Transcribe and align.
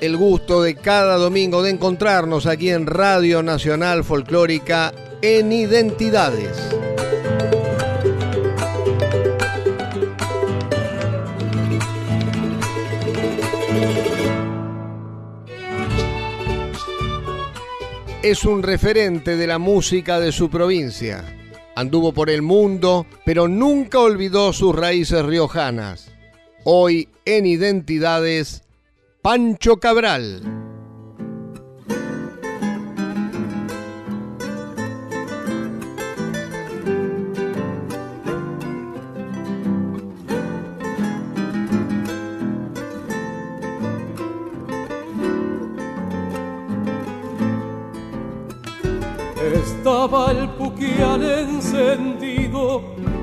El 0.00 0.16
gusto 0.16 0.62
de 0.62 0.76
cada 0.76 1.16
domingo 1.16 1.62
de 1.62 1.70
encontrarnos 1.70 2.46
aquí 2.46 2.70
en 2.70 2.86
Radio 2.86 3.42
Nacional 3.42 4.04
Folclórica 4.04 4.92
en 5.22 5.50
Identidades. 5.50 6.56
Es 18.22 18.44
un 18.44 18.62
referente 18.62 19.36
de 19.36 19.46
la 19.48 19.58
música 19.58 20.20
de 20.20 20.30
su 20.30 20.48
provincia. 20.48 21.24
Anduvo 21.74 22.12
por 22.12 22.30
el 22.30 22.42
mundo, 22.42 23.06
pero 23.24 23.48
nunca 23.48 23.98
olvidó 23.98 24.52
sus 24.52 24.76
raíces 24.76 25.24
riojanas. 25.24 26.12
Hoy 26.64 27.08
en 27.24 27.46
Identidades 27.46 28.61
Pancho 29.22 29.76
Cabral. 29.76 30.42
Estaba 49.54 50.32
el 50.32 50.48
puquial 50.58 51.22
encendido 51.22 52.82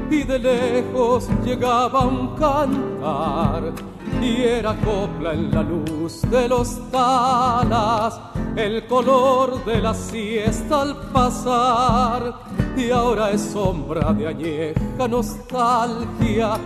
y 0.09 0.23
de 0.23 0.39
lejos 0.39 1.27
llegaba 1.43 2.05
un 2.05 2.37
cantar 2.37 3.88
y 4.21 4.43
era 4.43 4.75
copla 4.75 5.33
en 5.33 5.51
la 5.51 5.63
luz 5.63 6.21
de 6.29 6.47
los 6.47 6.79
talas, 6.91 8.19
el 8.55 8.85
color 8.87 9.63
de 9.65 9.81
la 9.81 9.93
siesta 9.93 10.81
al 10.81 10.95
pasar, 11.11 12.33
y 12.75 12.91
ahora 12.91 13.31
es 13.31 13.41
sombra 13.41 14.11
de 14.13 14.27
añeja 14.27 15.07
nostalgia, 15.07 16.57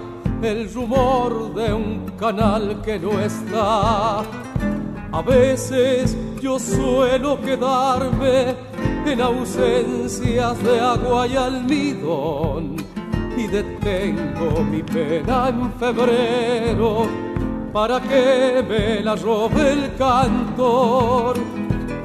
el 0.41 0.73
rumor 0.73 1.53
de 1.53 1.73
un 1.73 2.11
canal 2.19 2.81
que 2.81 2.99
no 2.99 3.19
está. 3.19 4.19
A 5.11 5.21
veces 5.21 6.17
yo 6.41 6.57
suelo 6.59 7.39
quedarme 7.39 8.55
en 9.05 9.21
ausencias 9.21 10.63
de 10.63 10.79
agua 10.79 11.27
y 11.27 11.35
almidón 11.35 12.77
y 13.37 13.47
detengo 13.47 14.63
mi 14.63 14.81
pena 14.81 15.49
en 15.49 15.71
febrero 15.73 17.32
para 17.73 17.99
que 17.99 18.63
me 18.69 19.01
la 19.01 19.15
robe 19.15 19.71
el 19.71 19.95
cantor, 19.97 21.35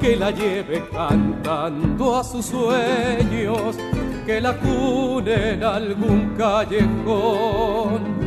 que 0.01 0.15
la 0.15 0.31
lleve 0.31 0.83
cantando 0.91 2.17
a 2.17 2.23
sus 2.23 2.47
sueños, 2.47 3.77
que 4.25 4.41
la 4.41 4.57
cune 4.57 5.51
en 5.53 5.63
algún 5.63 6.33
callejón. 6.35 8.17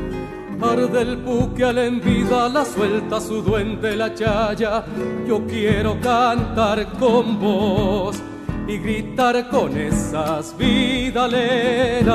Arde 0.62 1.02
el 1.02 1.18
puque 1.18 1.64
al 1.64 1.78
en 1.78 2.00
vida, 2.00 2.48
la 2.48 2.64
suelta 2.64 3.20
su 3.20 3.42
duende 3.42 3.96
la 3.96 4.14
chaya, 4.14 4.84
yo 5.26 5.44
quiero 5.44 6.00
cantar 6.00 6.86
con 7.00 7.40
vos 7.40 8.22
y 8.68 8.78
gritar 8.78 9.48
con 9.48 9.76
esas 9.76 10.56
vidaleras 10.56 12.06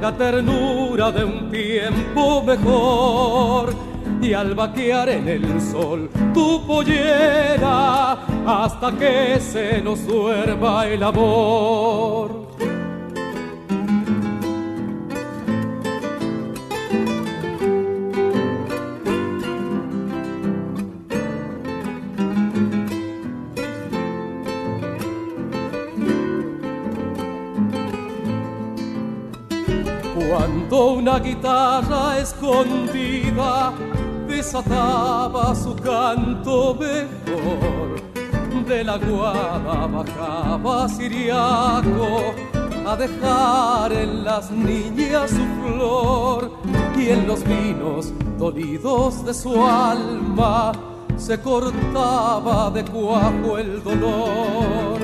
la 0.00 0.16
ternura 0.16 1.10
de 1.10 1.24
un 1.24 1.50
tiempo 1.50 2.44
mejor 2.44 3.95
y 4.20 4.32
al 4.32 4.54
vaquear 4.54 5.08
en 5.08 5.28
el 5.28 5.60
sol 5.60 6.10
tu 6.32 6.66
pollera 6.66 8.12
hasta 8.46 8.92
que 8.92 9.38
se 9.40 9.80
nos 9.82 10.06
duerma 10.06 10.86
el 10.86 11.02
amor. 11.02 12.46
Cuando 30.28 30.86
una 30.92 31.18
guitarra 31.18 32.18
escondida 32.18 33.72
desataba 34.36 35.54
su 35.54 35.74
canto 35.76 36.74
mejor. 36.74 37.96
De 38.68 38.84
la 38.84 38.98
guada 38.98 39.86
bajaba 39.86 40.88
Siriaco 40.88 42.34
a 42.86 42.96
dejar 42.96 43.92
en 43.92 44.24
las 44.24 44.50
niñas 44.50 45.30
su 45.30 45.44
flor 45.62 46.50
y 46.98 47.08
en 47.10 47.26
los 47.26 47.42
vinos 47.44 48.12
dolidos 48.38 49.24
de 49.24 49.32
su 49.32 49.64
alma 49.64 50.72
se 51.16 51.40
cortaba 51.40 52.70
de 52.70 52.84
cuajo 52.84 53.56
el 53.56 53.82
dolor. 53.82 54.98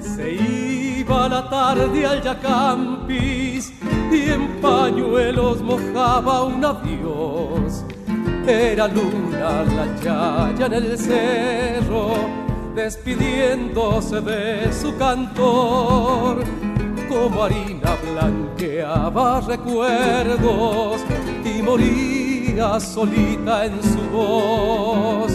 Se 0.00 0.34
iba 0.34 1.28
la 1.28 1.48
tarde 1.48 2.06
al 2.06 2.22
Yacampis 2.22 3.72
y 4.12 4.30
en 4.30 4.60
pañuelos 4.60 5.62
mojaba 5.62 6.42
un 6.44 6.64
adiós 6.64 7.84
era 8.46 8.88
luna 8.88 9.64
la 9.64 9.86
chaya 10.02 10.66
en 10.66 10.72
el 10.72 10.98
cerro, 10.98 12.14
despidiéndose 12.74 14.20
de 14.20 14.72
su 14.72 14.96
cantor. 14.96 16.44
Como 17.08 17.44
harina 17.44 17.96
blanqueaba 18.12 19.40
recuerdos 19.40 21.00
y 21.44 21.62
moría 21.62 22.78
solita 22.78 23.64
en 23.66 23.82
su 23.82 24.00
voz. 24.12 25.32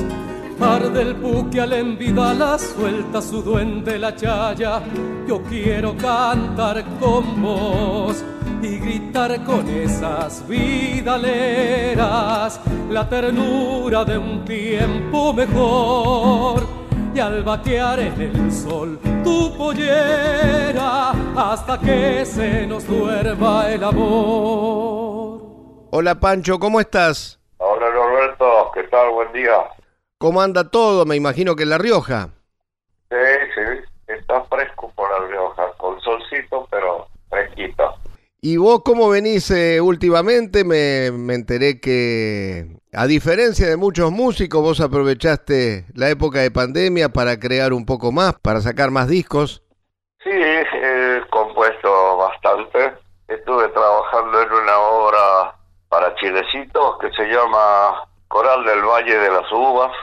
Arde 0.60 1.02
el 1.02 1.16
puque 1.16 1.60
al 1.60 1.74
envida 1.74 2.34
la 2.34 2.58
suelta 2.58 3.22
su 3.22 3.42
duende 3.42 4.00
la 4.00 4.16
chaya. 4.16 4.82
Yo 5.28 5.42
quiero 5.44 5.96
cantar 5.98 6.84
con 7.00 7.42
vos 7.42 8.24
y 8.64 8.80
gritar 8.80 9.44
con 9.44 9.68
esas 9.68 10.48
vidaleras 10.48 11.12
la 12.90 13.10
ternura 13.10 14.06
de 14.06 14.18
un 14.18 14.46
tiempo 14.46 15.34
mejor. 15.34 16.64
Y 17.14 17.20
al 17.20 17.44
vaquear 17.44 18.00
en 18.00 18.22
el 18.22 18.50
sol 18.52 18.98
tu 19.24 19.56
pollera 19.56 21.12
hasta 21.36 21.80
que 21.80 22.26
se 22.26 22.66
nos 22.66 22.88
duerma 22.88 23.70
el 23.70 23.84
amor. 23.84 25.42
Hola 25.92 26.16
Pancho, 26.20 26.58
¿cómo 26.58 26.80
estás? 26.80 27.40
Hola 27.58 27.92
Roberto, 27.92 28.72
¿qué 28.74 28.84
tal? 28.84 29.12
Buen 29.12 29.32
día. 29.34 29.58
¿Cómo 30.18 30.42
anda 30.42 30.72
todo? 30.72 31.06
Me 31.06 31.16
imagino 31.16 31.56
que 31.56 31.64
en 31.64 31.70
La 31.70 31.78
Rioja. 31.78 32.30
Sí, 33.10 33.18
sí, 33.54 33.62
está 34.08 34.42
fresco 34.46 34.92
por 34.96 35.12
La 35.12 35.28
Rioja, 35.28 35.72
con 35.78 36.00
solcito, 36.02 36.68
pero 36.72 37.08
fresquito. 37.30 37.94
¿Y 38.46 38.58
vos 38.58 38.82
cómo 38.84 39.08
venís 39.08 39.50
eh, 39.52 39.80
últimamente? 39.80 40.66
Me, 40.66 41.06
enteré 41.34 41.80
que, 41.80 42.76
a 42.92 43.06
diferencia 43.06 43.70
de 43.70 43.78
muchos 43.78 44.12
músicos, 44.12 44.62
vos 44.62 44.82
aprovechaste 44.82 45.86
la 45.96 46.10
época 46.10 46.40
de 46.40 46.52
pandemia 46.52 47.08
para 47.08 47.40
crear 47.40 47.72
un 47.72 47.86
poco 47.86 48.12
más, 48.12 48.34
para 48.42 48.60
sacar 48.60 48.92
más 48.92 49.08
discos. 49.08 49.64
Sí, 50.22 50.30
he 50.30 51.22
compuesto 51.30 52.18
bastante. 52.18 52.98
Estuve 53.30 53.70
trabajando 53.70 54.42
en 54.42 54.52
una 54.52 54.78
obra 54.78 55.56
para 55.88 56.14
Chilecitos 56.16 56.98
que 57.00 57.12
se 57.12 57.24
llama 57.24 58.04
Coral 58.28 58.66
del 58.66 58.82
Valle 58.82 59.20
de 59.20 59.30
las 59.32 59.50
Uvas. 59.54 59.94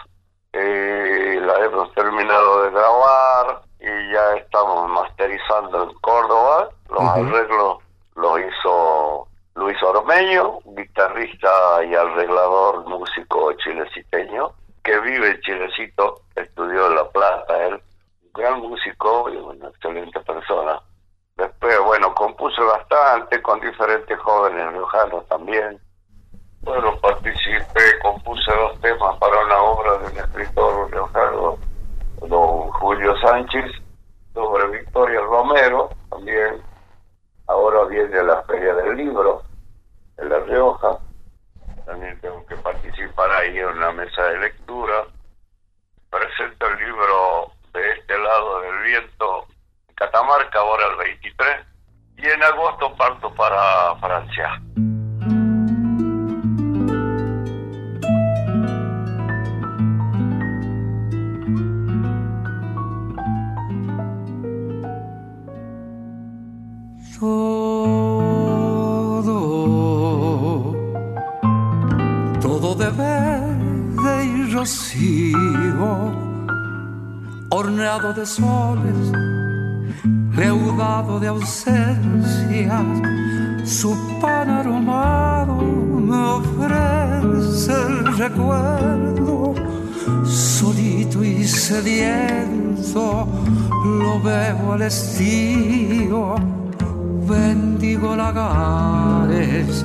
Eh, 0.55 1.39
la 1.43 1.63
hemos 1.63 1.93
terminado 1.93 2.63
de 2.63 2.71
grabar 2.71 3.63
y 3.81 4.13
ya 4.15 4.37
estamos 4.39 4.89
masterizando 4.89 5.91
en 5.91 5.95
Córdoba 6.01 6.71
los 6.89 7.03
arreglos 7.03 7.90
lo 8.21 8.39
hizo 8.39 9.27
limeño, 10.11 10.59
guitarrista 10.65 11.85
y 11.85 11.95
arreglador, 11.95 12.87
músico 12.87 13.53
chileciteño, 13.55 14.53
que 14.83 14.99
vive 15.01 15.31
en 15.31 15.41
Chilecito, 15.41 16.23
estudió 16.35 16.89
en 16.89 16.97
La 16.97 17.09
Plata, 17.11 17.67
él, 17.67 17.75
un 17.75 18.33
gran 18.33 18.61
músico 18.61 19.31
y 19.31 19.37
una 19.37 19.69
excelente 19.69 20.21
persona. 20.21 20.81
Después, 21.37 21.79
bueno, 21.85 22.15
compuse 22.15 22.61
bastante 22.63 23.41
con 23.43 23.61
diferentes 23.61 24.19
jóvenes 24.19 24.73
riojanos 24.73 25.27
también. 25.29 25.81
Bueno, 26.63 26.99
participé, 27.01 27.99
compuse 28.03 28.53
dos 28.53 28.79
temas 28.81 29.17
para 29.19 29.45
una 29.45 29.63
obra 29.63 29.99
de 29.99 30.13
un 30.13 30.19
escritor 30.19 30.91
riojano, 30.91 31.59
don 32.21 32.69
Julio 32.73 33.17
Sánchez, 33.19 33.65
sobre 34.35 34.79
Victoria 34.79 35.21
Romero, 35.21 35.89
también. 36.11 36.70
Ahora 37.51 37.85
viene 37.87 38.23
la 38.23 38.45
Feria 38.45 38.75
del 38.75 38.97
Libro 38.97 39.43
en 40.19 40.29
La 40.29 40.39
Rioja. 40.39 40.99
También 41.85 42.17
tengo 42.21 42.47
que 42.47 42.55
participar 42.55 43.29
ahí 43.33 43.59
en 43.59 43.67
una 43.67 43.91
mesa 43.91 44.23
de 44.23 44.39
lectura. 44.39 45.05
Presento 46.11 46.69
el 46.69 46.79
libro 46.79 47.51
de 47.73 47.91
este 47.91 48.17
lado 48.17 48.61
del 48.61 48.79
viento 48.85 49.47
en 49.89 49.95
Catamarca, 49.97 50.61
ahora 50.61 50.87
el 50.93 50.97
23. 50.99 51.67
Y 52.19 52.29
en 52.29 52.41
agosto 52.45 52.95
parto 52.95 53.35
para 53.35 53.97
Francia. 53.97 54.63
De 78.21 78.27
soles, 78.27 79.13
leudado 80.37 81.19
de 81.19 81.29
ausencias, 81.29 82.85
su 83.65 83.97
pan 84.21 84.51
aromado 84.51 85.57
me 85.57 86.19
ofrece 86.39 87.73
el 87.73 88.19
recuerdo, 88.19 89.55
solito 90.27 91.25
y 91.25 91.45
sediento, 91.45 93.27
lo 93.85 94.21
veo 94.21 94.73
al 94.75 94.83
estío, 94.83 96.35
bendigo 97.27 98.17
lagares, 98.17 99.83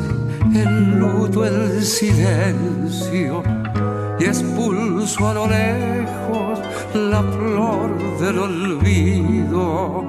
luto 0.99 1.45
el 1.45 1.81
silencio 1.85 3.43
expulso 4.25 5.27
a 5.30 5.33
lo 5.33 5.48
lejos 5.48 6.60
la 6.94 7.22
flor 7.22 8.19
del 8.19 8.39
olvido. 8.39 10.04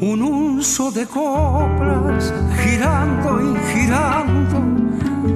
Un 0.00 0.22
uso 0.22 0.90
de 0.92 1.04
coplas 1.06 2.32
girando 2.62 3.40
y 3.42 3.56
girando 3.72 4.58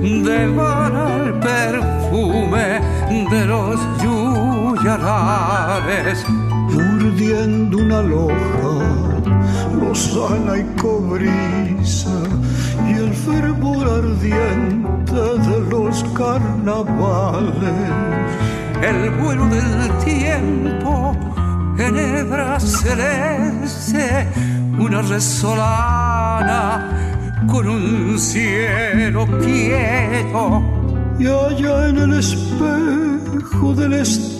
devora 0.00 1.16
el 1.24 1.32
perfume 1.40 2.80
de 3.30 3.46
los 3.46 3.80
yuyarares. 4.82 5.04
Urdiendo 6.74 7.78
una 7.78 8.00
loja, 8.02 8.81
lozana 9.92 10.56
y 10.56 10.64
cobriza, 10.80 12.16
y 12.88 12.92
el 12.94 13.12
fervor 13.12 13.86
ardiente 13.86 15.22
de 15.46 15.60
los 15.70 16.02
carnavales. 16.16 17.52
El 18.82 19.10
vuelo 19.20 19.44
del 19.48 19.90
tiempo 19.98 21.14
en 21.78 21.98
hebra 21.98 22.58
celeste, 22.58 24.28
una 24.78 25.02
resolana 25.02 26.88
con 27.46 27.68
un 27.68 28.18
cielo 28.18 29.26
quieto. 29.44 30.62
Y 31.18 31.26
allá 31.26 31.88
en 31.88 31.98
el 31.98 32.14
espejo 32.14 33.74
del 33.74 33.92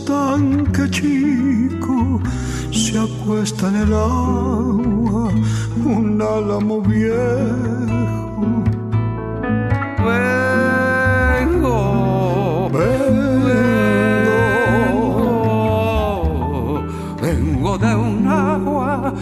estanque 0.02 0.90
chico 0.90 2.20
se 2.72 2.98
acuesta 2.98 3.68
en 3.68 3.76
el 3.76 3.92
agua 3.94 5.30
un 5.84 6.20
álamo 6.20 6.80
viejo. 6.80 8.02
Vengo 17.22 17.78
de 17.78 17.94
un 17.94 18.26
agua 18.26 19.14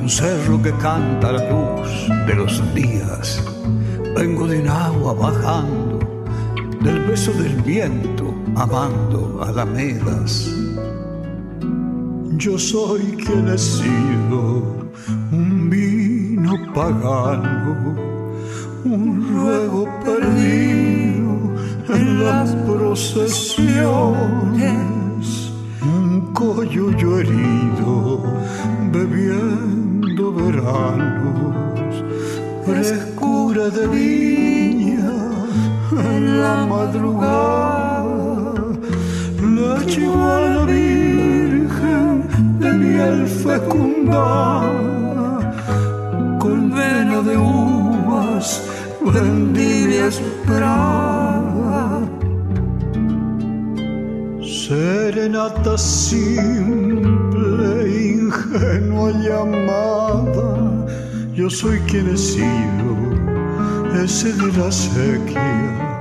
cerro 0.07 0.61
que 0.61 0.71
canta 0.73 1.31
la 1.31 1.49
luz 1.49 2.07
de 2.27 2.35
los 2.35 2.61
días. 2.73 3.41
Vengo 4.15 4.47
de 4.47 4.61
un 4.61 4.69
agua 4.69 5.13
bajando, 5.13 5.99
del 6.81 6.99
beso 7.01 7.33
del 7.33 7.61
viento, 7.61 8.33
amando 8.55 9.43
alamedas. 9.43 10.49
Yo 12.37 12.57
soy 12.57 13.01
quien 13.25 13.49
he 13.49 13.57
sido 13.57 14.89
un 15.31 15.69
vino 15.69 16.53
pagano, 16.73 17.95
un 18.85 19.27
ruego 19.33 19.89
perdido 20.05 21.35
en 21.89 22.23
las 22.23 22.55
procesiones, 22.67 25.51
un 25.81 26.31
coyuyo 26.33 27.19
herido 27.19 28.23
bebiendo 28.95 30.23
veranos, 30.31 31.93
frescura 32.65 33.65
de 33.69 33.87
viña 33.87 35.15
en 36.13 36.23
la 36.41 36.65
madrugada, 36.65 38.53
la 40.55 40.63
virgen 40.65 42.11
de 42.61 42.69
miel 42.83 43.27
fecundada, 43.27 44.73
con 46.39 46.59
vena 46.77 47.17
de 47.29 47.35
uvas 47.37 48.47
vendimia 49.13 50.05
esperada. 50.07 52.01
Serenata 54.41 55.77
simple, 55.77 57.34
ingenua 57.87 59.11
llamada, 59.11 60.85
yo 61.33 61.49
soy 61.49 61.79
quien 61.81 62.09
he 62.09 62.17
sido, 62.17 62.91
ese 64.03 64.33
de 64.33 64.51
la 64.57 64.71
sequía, 64.71 65.99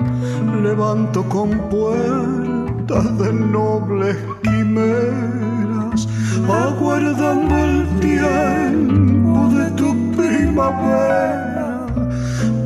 levanto 0.62 1.23
con 1.28 1.50
puertas 1.68 3.18
de 3.18 3.33
nobles 3.33 4.16
quimeras, 4.42 6.09
aguardando 6.49 7.56
el 7.56 7.87
tiempo 8.00 9.49
de 9.56 9.71
tu 9.73 9.88
primavera. 10.12 11.87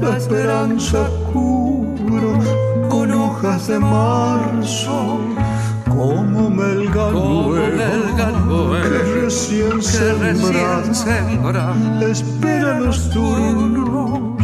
La 0.00 0.16
esperanza 0.16 1.08
cubro 1.32 2.38
con 2.88 3.10
hojas 3.12 3.68
de 3.68 3.78
marzo 3.78 5.18
como 5.98 6.48
melga 6.48 7.06
que 8.82 8.98
recién 9.20 9.82
sembra 9.82 11.74
espera 12.08 12.78
los 12.78 13.10
turnos 13.10 14.38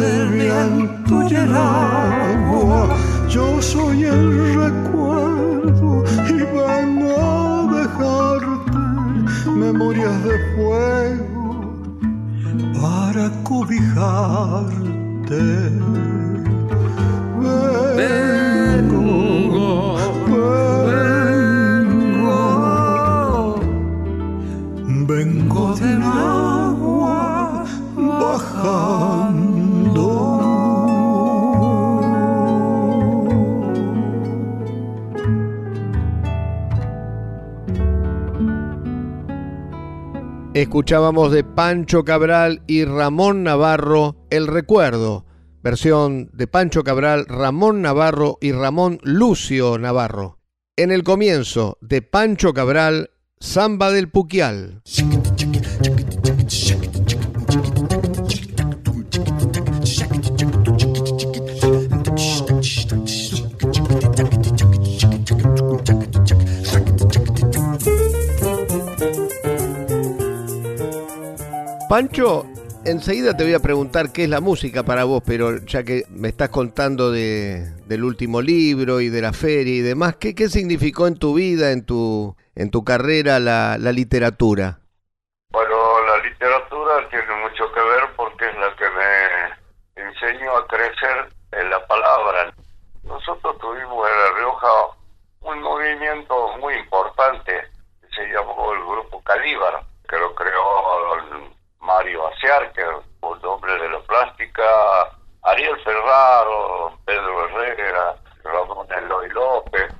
del 0.00 0.28
viento 0.28 1.14
y 1.30 1.34
el 1.34 1.54
agua 1.56 2.94
yo 3.26 3.62
soy 3.62 4.04
el 4.04 4.54
recuerdo 4.62 6.04
y 6.28 6.38
vengo 6.56 7.10
a 7.18 7.32
dejarte 7.80 9.50
memorias 9.56 10.24
de 10.24 10.36
fuego 10.54 11.38
para 12.80 13.30
cobijarte. 13.44 15.42
Vengo, 17.96 18.47
Escuchábamos 40.60 41.30
de 41.30 41.44
Pancho 41.44 42.04
Cabral 42.04 42.64
y 42.66 42.84
Ramón 42.84 43.44
Navarro 43.44 44.16
El 44.28 44.48
Recuerdo, 44.48 45.24
versión 45.62 46.30
de 46.32 46.48
Pancho 46.48 46.82
Cabral, 46.82 47.26
Ramón 47.26 47.80
Navarro 47.80 48.38
y 48.40 48.50
Ramón 48.50 48.98
Lucio 49.04 49.78
Navarro. 49.78 50.40
En 50.76 50.90
el 50.90 51.04
comienzo 51.04 51.78
de 51.80 52.02
Pancho 52.02 52.54
Cabral, 52.54 53.10
Samba 53.38 53.92
del 53.92 54.10
Puquial. 54.10 54.82
Pancho, 71.98 72.44
enseguida 72.84 73.36
te 73.36 73.42
voy 73.42 73.54
a 73.54 73.58
preguntar 73.58 74.12
qué 74.12 74.22
es 74.22 74.30
la 74.30 74.40
música 74.40 74.84
para 74.84 75.02
vos, 75.02 75.20
pero 75.26 75.56
ya 75.66 75.82
que 75.82 76.04
me 76.10 76.28
estás 76.28 76.48
contando 76.48 77.10
de, 77.10 77.72
del 77.86 78.04
último 78.04 78.40
libro 78.40 79.00
y 79.00 79.08
de 79.08 79.20
la 79.20 79.32
feria 79.32 79.74
y 79.74 79.80
demás, 79.80 80.14
¿qué, 80.14 80.32
qué 80.32 80.48
significó 80.48 81.08
en 81.08 81.18
tu 81.18 81.34
vida, 81.34 81.72
en 81.72 81.84
tu, 81.84 82.36
en 82.54 82.70
tu 82.70 82.84
carrera 82.84 83.40
la, 83.40 83.78
la 83.80 83.90
literatura? 83.90 84.78
Bueno, 85.50 85.74
la 86.06 86.18
literatura 86.18 87.08
tiene 87.10 87.34
mucho 87.42 87.64
que 87.72 87.80
ver 87.80 88.04
porque 88.14 88.48
es 88.48 88.56
la 88.58 88.76
que 88.76 88.84
me 88.90 90.06
enseñó 90.08 90.56
a 90.56 90.68
crecer 90.68 91.28
en 91.50 91.68
la 91.68 91.84
palabra. 91.84 92.54
Nosotros 93.02 93.58
tuvimos 93.58 94.08
en 94.08 94.16
La 94.18 94.38
Rioja 94.38 94.68
un 95.40 95.60
movimiento 95.62 96.58
muy 96.60 96.74
importante 96.74 97.60
que 98.00 98.08
se 98.14 98.32
llamó 98.32 98.72
el 98.72 98.84
Grupo 98.84 99.20
Calíbar, 99.24 99.82
que 100.08 100.16
lo 100.16 100.32
creó 100.36 100.78
Mario 101.88 102.28
Aciar, 102.28 102.70
un 103.22 103.46
hombre 103.46 103.72
de 103.78 103.88
la 103.88 103.98
plástica, 104.00 104.62
Ariel 105.42 105.74
Ferraro, 105.82 106.98
Pedro 107.06 107.48
Herrera, 107.48 108.14
Ramón 108.44 108.86
Eloy 108.92 109.30
López, 109.30 109.90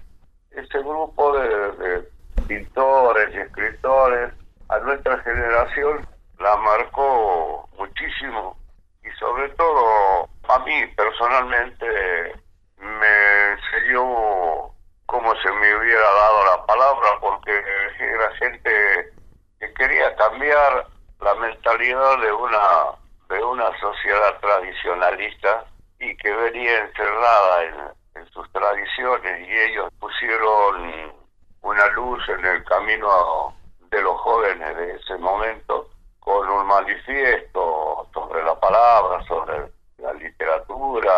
ese 0.51 0.79
grupo 0.81 1.33
de, 1.39 2.07
pintores 2.47 3.35
y 3.35 3.39
escritores 3.39 4.35
a 4.69 4.79
nuestra 4.81 5.17
generación 5.23 6.07
la 6.39 6.57
marcó 6.57 7.67
muchísimo. 7.79 8.59
Y 9.03 9.11
sobre 9.19 9.49
todo 9.55 10.29
a 10.47 10.59
mí 10.67 10.87
personalmente 10.95 11.87
me 12.77 13.53
enseñó 13.53 14.05
cómo 15.07 15.35
se 15.37 15.51
me 15.53 15.75
hubiera 15.75 16.03
dado 16.03 16.45
la 16.45 16.67
palabra 16.67 17.09
porque 17.19 17.51
era 17.99 18.31
gente 18.37 19.13
que 19.59 19.73
quería 19.73 20.15
cambiar 20.17 20.98
la 21.21 21.35
mentalidad 21.35 22.19
de 22.21 22.33
una 22.33 22.99
de 23.29 23.45
una 23.45 23.79
sociedad 23.79 24.39
tradicionalista 24.41 25.67
y 26.01 26.17
que 26.17 26.31
venía 26.31 26.85
encerrada 26.85 27.65
en, 27.65 27.99
sus 28.33 28.51
tradiciones 28.53 29.49
y 29.49 29.53
ellos 29.53 29.93
pusieron 30.01 31.13
una 31.63 31.87
luz 31.89 32.29
en 32.29 32.45
el 32.45 32.65
camino 32.65 33.55
de 33.91 34.03
los 34.03 34.21
jóvenes 34.21 34.77
de 34.77 34.97
ese 34.97 35.17
momento 35.19 35.89
con 36.19 36.49
un 36.49 36.67
manifiesto 36.67 38.09
sobre 38.13 38.43
la 38.43 38.59
palabra, 38.59 39.25
sobre 39.27 39.71
la 39.99 40.13
literatura, 40.15 41.13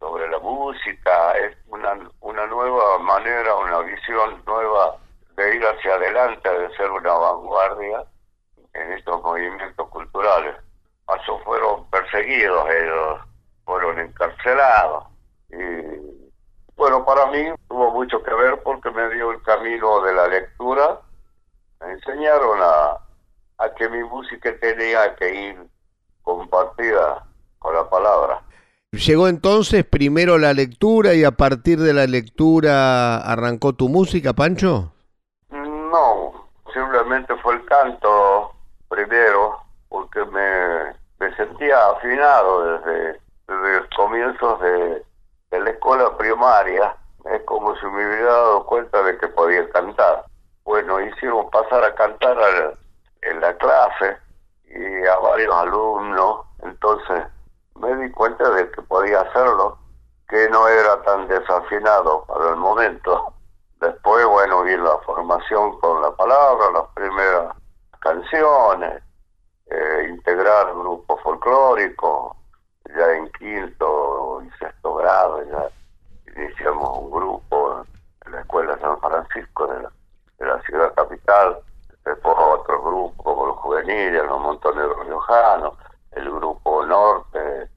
sobre 0.00 0.28
la 0.28 0.38
música, 0.40 1.32
es 1.38 1.56
una, 1.68 1.98
una 2.20 2.46
nueva 2.46 2.98
manera, 2.98 3.54
una 3.54 3.80
visión 3.80 4.42
nueva 4.44 4.96
de 5.36 5.56
ir 5.56 5.64
hacia 5.64 5.94
adelante, 5.94 6.48
de 6.48 6.76
ser 6.76 6.90
una 6.90 7.12
vanguardia 7.12 8.04
en 8.76 8.92
estos 8.92 9.22
movimientos 9.22 9.88
culturales. 9.88 10.56
Paso 11.04 11.38
fueron 11.44 11.88
perseguidos 11.90 12.68
ellos, 12.70 13.20
fueron 13.64 13.98
encarcelados. 14.00 15.04
Y 15.50 16.26
bueno, 16.76 17.04
para 17.04 17.26
mí 17.26 17.44
tuvo 17.68 17.92
mucho 17.92 18.22
que 18.22 18.34
ver 18.34 18.60
porque 18.62 18.90
me 18.90 19.08
dio 19.10 19.30
el 19.30 19.42
camino 19.42 20.02
de 20.02 20.14
la 20.14 20.28
lectura. 20.28 21.00
Me 21.80 21.92
enseñaron 21.92 22.58
a, 22.60 22.98
a 23.58 23.74
que 23.74 23.88
mi 23.88 24.02
música 24.02 24.50
tenía 24.60 25.14
que 25.16 25.34
ir 25.34 25.66
compartida 26.22 27.24
con 27.58 27.74
la 27.74 27.88
palabra. 27.88 28.42
¿Llegó 28.92 29.28
entonces 29.28 29.84
primero 29.84 30.38
la 30.38 30.52
lectura 30.52 31.14
y 31.14 31.24
a 31.24 31.32
partir 31.32 31.78
de 31.78 31.92
la 31.92 32.06
lectura 32.06 33.18
arrancó 33.18 33.74
tu 33.74 33.88
música, 33.88 34.32
Pancho? 34.32 34.92
No, 35.50 36.48
simplemente 36.72 37.34
fue 37.42 37.54
el 37.54 37.64
canto 37.66 38.55
primero, 38.88 39.60
porque 39.88 40.24
me, 40.26 41.34
sentía 41.36 41.88
afinado 41.88 42.78
desde, 42.78 43.20
desde 43.46 43.80
los 43.80 43.88
comienzos 43.96 44.60
de, 44.60 45.02
la 45.50 45.70
escuela 45.70 46.16
primaria. 46.16 46.96
Es 47.24 47.42
como 47.42 47.74
si 47.76 47.86
me 47.86 48.06
hubiera 48.06 48.32
dado 48.32 48.66
cuenta 48.66 49.02
de 49.02 49.18
que 49.18 49.28
podía 49.28 49.68
cantar. 49.70 50.24
Bueno, 50.64 51.00
hicieron 51.00 51.50
pasar 51.50 51.84
a 51.84 51.94
cantar 51.94 52.36
en 53.22 53.40
la 53.40 53.56
clase 53.56 54.16
y 54.68 55.06
a 55.06 55.16
varios 55.18 55.54
alumnos, 55.54 56.46
entonces 56.62 57.24
me 57.76 57.94
di 57.96 58.10
cuenta 58.12 58.48
de 58.50 58.70
que 58.70 58.82
podía 58.82 59.20
hacerlo, 59.20 59.78
que 60.28 60.48
no 60.50 60.68
era 60.68 61.02
tan 61.02 61.28
desafinado 61.28 62.24
para 62.26 62.50
el 62.50 62.56
momento. 62.56 63.32
Después, 63.80 64.26
bueno, 64.26 64.62
vi 64.62 64.76
la 64.76 64.98
formación 65.04 65.78
con 65.80 66.02
la 66.02 66.10
palabra, 66.12 66.70
las 66.72 66.86
primeras 66.94 67.55
canciones, 68.06 69.02
eh, 69.66 70.06
integrar 70.10 70.72
grupos 70.74 71.20
folclóricos, 71.22 72.36
ya 72.96 73.12
en 73.14 73.28
quinto 73.32 74.42
y 74.42 74.58
sexto 74.58 74.94
grado 74.94 75.42
ya 75.44 75.68
iniciamos 76.36 76.98
un 76.98 77.10
grupo 77.10 77.84
en 78.24 78.32
la 78.32 78.40
Escuela 78.42 78.78
San 78.78 78.98
Francisco 79.00 79.66
de 79.66 79.82
la, 79.82 79.92
de 80.38 80.46
la 80.46 80.62
ciudad 80.62 80.94
capital, 80.94 81.58
después 82.04 82.36
otro 82.38 82.80
grupo 82.82 83.24
como 83.24 83.46
los 83.46 83.56
juveniles, 83.56 84.24
los 84.24 84.40
montoneros 84.40 85.04
riojanos, 85.04 85.74
el 86.12 86.30
grupo 86.30 86.86
norte, 86.86 87.68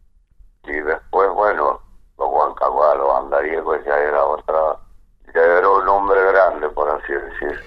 y 0.65 0.73
después, 0.73 1.29
bueno, 1.33 1.81
los 2.19 2.29
Huancaguá, 2.29 2.93
los 2.95 3.15
andariegos 3.15 3.83
ya 3.83 3.97
era 3.97 4.23
otra, 4.23 4.77
ya 5.33 5.41
era 5.41 5.69
un 5.69 5.87
hombre 5.87 6.23
grande, 6.31 6.69
por 6.69 6.87
así 6.87 7.13
decir. 7.13 7.65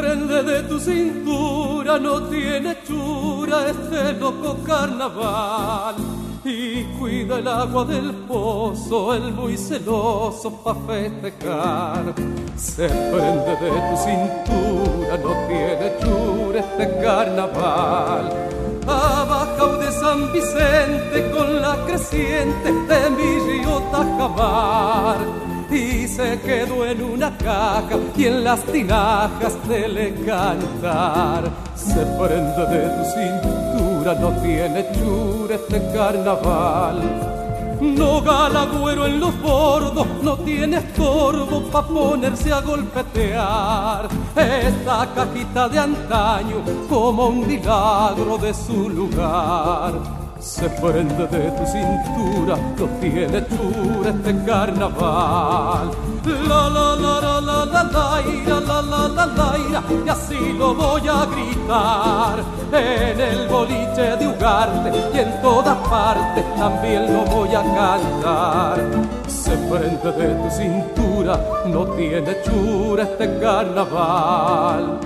De 0.00 0.62
tu 0.62 0.80
cintura 0.80 1.98
no 1.98 2.22
tiene 2.24 2.76
chura 2.86 3.68
este 3.68 4.14
loco 4.14 4.56
carnaval. 4.66 5.94
Y 6.42 6.84
cuida 6.98 7.38
el 7.38 7.46
agua 7.46 7.84
del 7.84 8.14
pozo, 8.26 9.14
el 9.14 9.32
muy 9.32 9.58
celoso 9.58 10.52
pa' 10.62 10.74
festejar. 10.86 12.14
Se 12.56 12.88
prende 12.88 13.56
de 13.60 13.70
tu 13.70 13.96
cintura, 14.06 15.18
no 15.18 15.32
tiene 15.48 15.92
chura 16.00 16.60
este 16.60 16.98
carnaval. 17.02 18.32
Abajo 18.86 19.76
de 19.76 19.92
San 19.92 20.32
Vicente 20.32 21.30
con 21.30 21.60
la 21.60 21.76
creciente 21.84 22.72
de 22.72 23.10
mi 23.10 23.38
río 23.46 23.82
Tajamar 23.92 25.49
y 25.70 26.08
se 26.08 26.40
quedó 26.40 26.84
en 26.86 27.02
una 27.02 27.36
caja 27.36 27.96
y 28.16 28.24
en 28.26 28.44
las 28.44 28.62
tinajas 28.64 29.56
le 29.68 30.14
cantar. 30.26 31.50
Se 31.74 32.04
prende 32.18 32.66
de 32.66 32.88
tu 32.88 33.04
cintura, 33.04 34.14
no 34.14 34.30
tiene 34.42 34.86
chure 34.92 35.54
este 35.54 35.80
carnaval. 35.92 37.00
No 37.80 38.20
gala 38.20 38.66
güero 38.66 39.06
en 39.06 39.20
los 39.20 39.40
bordos, 39.40 40.06
no 40.22 40.36
tiene 40.38 40.78
estorbo 40.78 41.62
pa' 41.70 41.86
ponerse 41.86 42.52
a 42.52 42.60
golpetear. 42.60 44.08
Esta 44.36 45.08
cajita 45.14 45.68
de 45.68 45.78
antaño 45.78 46.56
como 46.88 47.28
un 47.28 47.46
milagro 47.46 48.36
de 48.36 48.52
su 48.52 48.88
lugar 48.90 50.19
se 50.40 50.68
prende 50.70 51.26
de 51.26 51.50
tu 51.50 51.66
cintura, 51.66 52.56
no 52.78 52.86
tiene 53.00 53.44
cura 53.44 54.10
este 54.10 54.44
carnaval. 54.44 55.90
La 56.48 56.68
la 56.68 56.96
la 56.96 57.20
la 57.20 57.40
la 57.40 57.64
la 57.64 57.84
la 57.84 58.60
la 58.60 58.82
la 58.82 59.08
la 59.08 59.26
la 59.26 59.50
y 60.04 60.08
así 60.08 60.52
lo 60.58 60.74
voy 60.74 61.02
a 61.08 61.26
gritar 61.26 62.38
en 62.72 63.20
el 63.20 63.48
boliche 63.48 64.16
de 64.16 64.28
Ugarte 64.28 64.92
y 65.14 65.18
en 65.18 65.42
todas 65.42 65.76
partes 65.88 66.44
también 66.56 67.12
lo 67.12 67.24
voy 67.24 67.54
a 67.54 67.62
cantar. 67.62 68.78
Se 69.26 69.50
prende 69.50 70.12
de 70.12 70.34
tu 70.34 70.50
cintura, 70.50 71.40
no 71.66 71.84
tiene 71.96 72.36
chura 72.42 73.02
este 73.04 73.38
carnaval. 73.38 75.00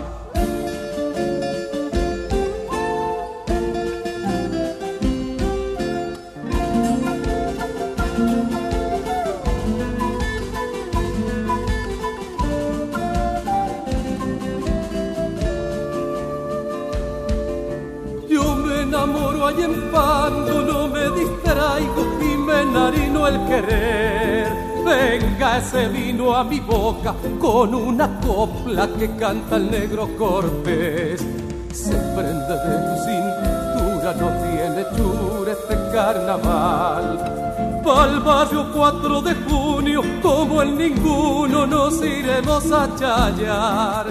No 19.69 20.89
me 20.89 21.11
distraigo 21.11 22.19
y 22.21 22.37
me 22.37 22.63
enharino 22.63 23.29
el 23.29 23.47
querer. 23.47 24.53
Venga 24.85 25.59
ese 25.59 25.89
vino 25.89 26.35
a 26.35 26.45
mi 26.45 26.61
boca 26.61 27.15
con 27.41 27.75
una 27.75 28.21
copla 28.21 28.89
que 28.99 29.17
canta 29.17 29.57
el 29.57 29.71
negro 29.71 30.09
Cortés. 30.19 31.25
Se 31.73 31.97
prende 32.15 32.55
de 32.67 32.77
tu 32.87 32.95
cintura, 33.05 34.15
no 34.21 34.29
tiene 34.43 34.85
chure 34.97 35.53
este 35.53 35.75
carnaval. 35.93 37.83
Pa'l 37.83 38.21
barrio 38.21 38.73
4 38.73 39.23
de 39.23 39.35
junio, 39.35 40.03
como 40.23 40.63
en 40.63 40.79
ninguno 40.79 41.67
nos 41.67 42.03
iremos 42.03 42.71
a 42.71 42.95
chayar. 42.97 44.07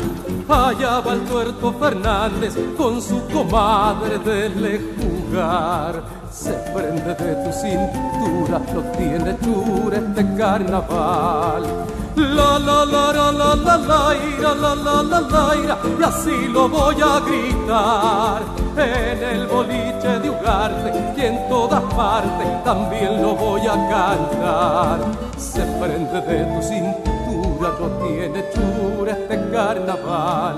Allá 0.49 0.99
va 0.99 1.13
el 1.13 1.21
tuerto 1.21 1.73
Fernández 1.73 2.55
con 2.77 3.01
su 3.01 3.21
comadre 3.27 4.19
de 4.19 4.49
lejos 4.49 5.03
se 6.31 6.53
prende 6.73 7.15
de 7.15 7.35
tu 7.43 7.51
cintura, 7.51 8.59
no 8.73 8.81
tiene 8.97 9.35
chure 9.43 9.97
este 9.97 10.23
carnaval. 10.35 11.63
La 12.15 12.59
la 12.59 12.85
la 12.85 13.11
la 13.11 13.31
la 13.31 13.55
la 13.55 13.77
la 13.77 14.15
ira, 14.15 14.53
la 14.53 14.75
la 14.75 15.01
la 15.01 15.21
la 15.21 15.55
ira, 15.55 15.77
y 15.99 16.03
así 16.03 16.47
lo 16.49 16.69
voy 16.69 16.95
a 17.01 17.19
gritar 17.19 18.41
en 18.77 19.23
el 19.23 19.47
boliche 19.47 20.19
de 20.19 20.29
Ugarte 20.29 21.13
y 21.17 21.21
en 21.21 21.49
todas 21.49 21.81
partes 21.95 22.63
también 22.63 23.21
lo 23.21 23.35
voy 23.35 23.61
a 23.61 23.73
cantar. 23.89 24.99
Se 25.37 25.61
prende 25.79 26.21
de 26.21 26.45
tu 26.45 26.61
cintura, 26.61 27.71
no 27.79 27.87
tiene 28.05 28.43
chure 28.53 29.12
carnaval. 29.51 30.55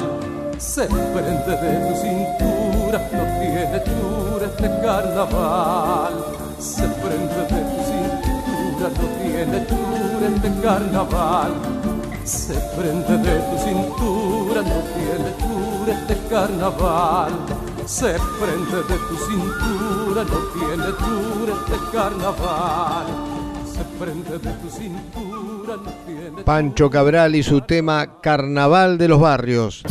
Se 0.58 0.86
prende 0.86 1.53
de 1.63 1.74
tu 1.88 1.94
cintura, 2.01 3.00
no 3.12 3.24
tiene 3.39 3.84
chure 3.84 4.46
este 4.46 4.67
carnaval 4.82 6.36
se 6.60 6.88
prende 6.88 7.36
de 7.36 7.62
tu 7.62 7.79
cintura, 7.86 8.89
no 8.89 9.05
tiene 9.22 9.65
cura 9.65 10.27
este 10.36 10.62
carnaval. 10.62 11.51
Se 12.24 12.53
prende 12.75 13.17
de 13.17 13.39
tu 13.39 13.58
cintura, 13.58 14.62
no 14.62 14.79
tiene 14.96 15.32
cura 15.41 15.94
este 15.94 16.17
carnaval. 16.27 17.34
Se 17.86 18.17
prende 18.39 18.77
de 18.77 18.98
tu 19.08 19.15
cintura, 19.27 20.24
no 20.24 20.39
tiene 20.53 20.89
cura 20.96 21.53
este 21.53 21.91
carnaval. 21.91 23.35
Pancho 26.46 26.89
Cabral 26.89 27.36
y 27.36 27.44
su 27.44 27.62
tema 27.62 28.20
Carnaval 28.22 28.98
de 28.98 29.08
los 29.08 29.20
Barrios. 29.20 29.84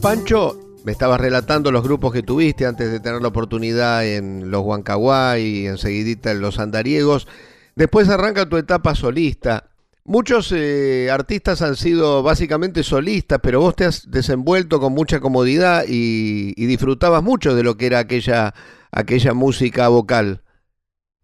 Pancho, 0.00 0.58
me 0.84 0.92
estabas 0.92 1.20
relatando 1.20 1.70
los 1.70 1.82
grupos 1.82 2.12
que 2.12 2.22
tuviste 2.22 2.64
antes 2.64 2.90
de 2.90 3.00
tener 3.00 3.20
la 3.20 3.28
oportunidad 3.28 4.06
en 4.06 4.50
los 4.50 4.62
Huancahuay 4.62 5.42
y 5.42 5.66
enseguidita 5.66 6.30
en 6.30 6.40
los 6.40 6.58
Andariegos. 6.58 7.26
Después 7.74 8.08
arranca 8.08 8.48
tu 8.48 8.56
etapa 8.56 8.94
solista. 8.94 9.67
Muchos 10.08 10.52
eh, 10.52 11.10
artistas 11.12 11.60
han 11.60 11.76
sido 11.76 12.22
básicamente 12.22 12.82
solistas, 12.82 13.40
pero 13.42 13.60
vos 13.60 13.76
te 13.76 13.84
has 13.84 14.10
desenvuelto 14.10 14.80
con 14.80 14.94
mucha 14.94 15.20
comodidad 15.20 15.82
y, 15.86 16.54
disfrutabas 16.66 17.22
mucho 17.22 17.54
de 17.54 17.62
lo 17.62 17.74
que 17.74 17.88
era 17.88 17.98
aquella, 17.98 18.54
aquella 18.90 19.34
música 19.34 19.86
vocal. 19.88 20.40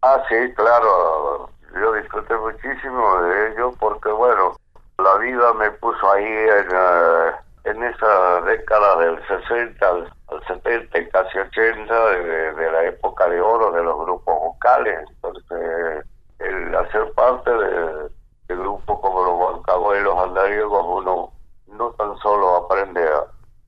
Ah, 0.03 0.21
sí, 0.29 0.35
claro. 0.55 1.49
Yo 1.73 1.93
disfruté 1.93 2.37
muchísimo 2.37 3.21
de 3.23 3.53
ello 3.53 3.71
porque, 3.79 4.09
bueno, 4.09 4.55
la 4.99 5.17
vida 5.17 5.51
me 5.55 5.71
puso 5.71 6.11
ahí 6.11 6.23
en... 6.23 6.67
Eh, 6.71 7.31
en 7.63 7.83
esa 7.83 8.41
década 8.41 8.99
del 8.99 9.19
60 9.27 9.89
al, 9.89 10.13
70 10.47 10.99
y 10.99 11.09
casi 11.09 11.39
80 11.39 12.09
de, 12.09 12.71
la 12.71 12.83
época 12.83 13.27
de 13.27 13.41
oro 13.41 13.71
de 13.71 13.81
los 13.81 13.97
grupos 13.97 14.35
vocales. 14.39 14.99
Entonces, 15.09 16.05
el 16.37 16.75
hacer 16.75 17.11
parte 17.13 17.49
de, 17.49 18.09
grupos 18.53 18.99
como 18.99 19.23
los 19.23 19.99
y 19.99 20.03
los 20.03 20.17
Andariegos, 20.17 20.85
uno 20.85 21.31
no 21.67 21.91
tan 21.91 22.15
solo 22.17 22.57
aprende 22.57 23.01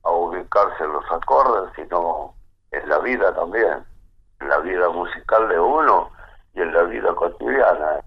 a, 0.03 0.09
ubicarse 0.09 0.83
en 0.83 0.93
los 0.93 1.03
acordes, 1.11 1.69
sino 1.75 2.33
en 2.71 2.87
la 2.87 2.99
vida 2.99 3.35
también, 3.35 3.85
en 4.39 4.49
la 4.49 4.59
vida 4.59 4.89
musical 4.89 5.49
de 5.49 5.59
uno 5.59 6.09
y 6.53 6.61
en 6.61 6.73
la 6.73 6.83
vida 6.83 7.13
cotidiana. 7.13 8.01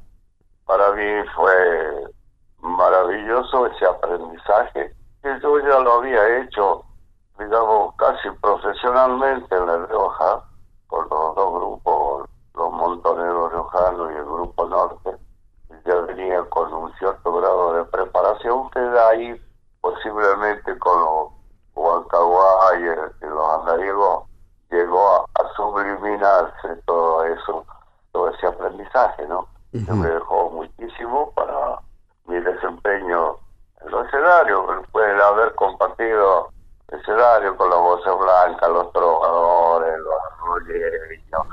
Para 0.64 0.92
mí 0.92 1.22
fue 1.34 2.10
maravilloso 2.60 3.66
ese 3.66 3.84
aprendizaje 3.84 4.94
yo 5.22 5.58
ya 5.60 5.78
lo 5.80 5.92
había 5.94 6.40
hecho, 6.40 6.84
digamos, 7.38 7.94
casi 7.96 8.30
profesionalmente 8.40 9.54
en 9.54 9.66
La 9.66 9.86
Rioja, 9.86 10.44
por 10.88 11.10
los 11.10 11.34
dos 11.34 11.54
grupos, 11.54 12.30
los 12.54 12.72
montoneros 12.72 13.52
riojanos 13.52 14.12
y 14.12 14.16
el 14.16 14.24
grupo 14.24 14.66
norte. 14.66 15.10
Ya 15.84 15.94
venía 15.94 16.42
con 16.50 16.72
un 16.72 16.92
cierto 16.98 17.32
grado 17.32 17.74
de 17.74 17.84
preparación 17.86 18.70
que 18.70 18.80
de 18.80 19.00
ahí 19.00 19.42
posiblemente 19.80 20.78
con 20.78 21.00
los 21.00 21.28
Huancahuay 21.74 22.82
y 22.82 23.26
los 23.26 23.54
andariegos 23.60 24.24
llegó 24.70 25.26
a, 25.34 25.54
subliminarse 25.56 26.76
todo 26.86 27.24
eso, 27.24 27.64
todo 28.12 28.30
ese 28.30 28.46
aprendizaje, 28.46 29.26
¿no? 29.26 29.46
Que 29.72 29.92
me 29.92 30.08
dejó 30.08 30.50
muchísimo 30.50 31.30
para 31.32 31.78
mi 32.26 32.38
desempeño 32.40 33.36
en 33.80 33.90
los 33.90 34.06
escenarios, 34.06 34.86
puede 34.92 35.22
haber 35.22 35.54
compartido 35.54 36.50
escenario 36.88 37.56
con 37.56 37.70
la 37.70 37.76
voz 37.76 38.02
blanca, 38.04 38.68
los 38.68 38.92
trovadores, 38.92 39.98
los 39.98 40.38
rolleros, 40.40 41.46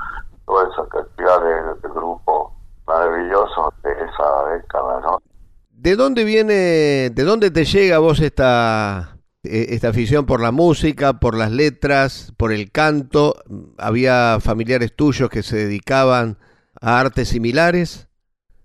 toda 0.46 0.68
esa 0.68 0.88
cantidad 0.88 1.40
de, 1.40 1.74
de 1.74 1.88
grupos 1.88 2.52
maravillosos 2.88 3.74
de 3.82 3.92
esa 3.92 4.48
década, 4.56 5.00
¿no? 5.00 5.22
¿De 5.70 5.94
dónde 5.94 6.24
viene, 6.24 7.10
de 7.10 7.22
dónde 7.24 7.52
te 7.52 7.64
llega 7.64 7.96
a 7.96 8.00
vos 8.00 8.18
esta, 8.20 9.18
e, 9.44 9.74
esta 9.74 9.90
afición 9.90 10.26
por 10.26 10.40
la 10.40 10.50
música, 10.50 11.12
por 11.12 11.36
las 11.36 11.52
letras, 11.52 12.32
por 12.36 12.50
el 12.50 12.72
canto? 12.72 13.34
¿Había 13.78 14.38
familiares 14.40 14.96
tuyos 14.96 15.30
que 15.30 15.44
se 15.44 15.56
dedicaban 15.56 16.38
a 16.80 16.98
artes 16.98 17.28
similares? 17.28 18.08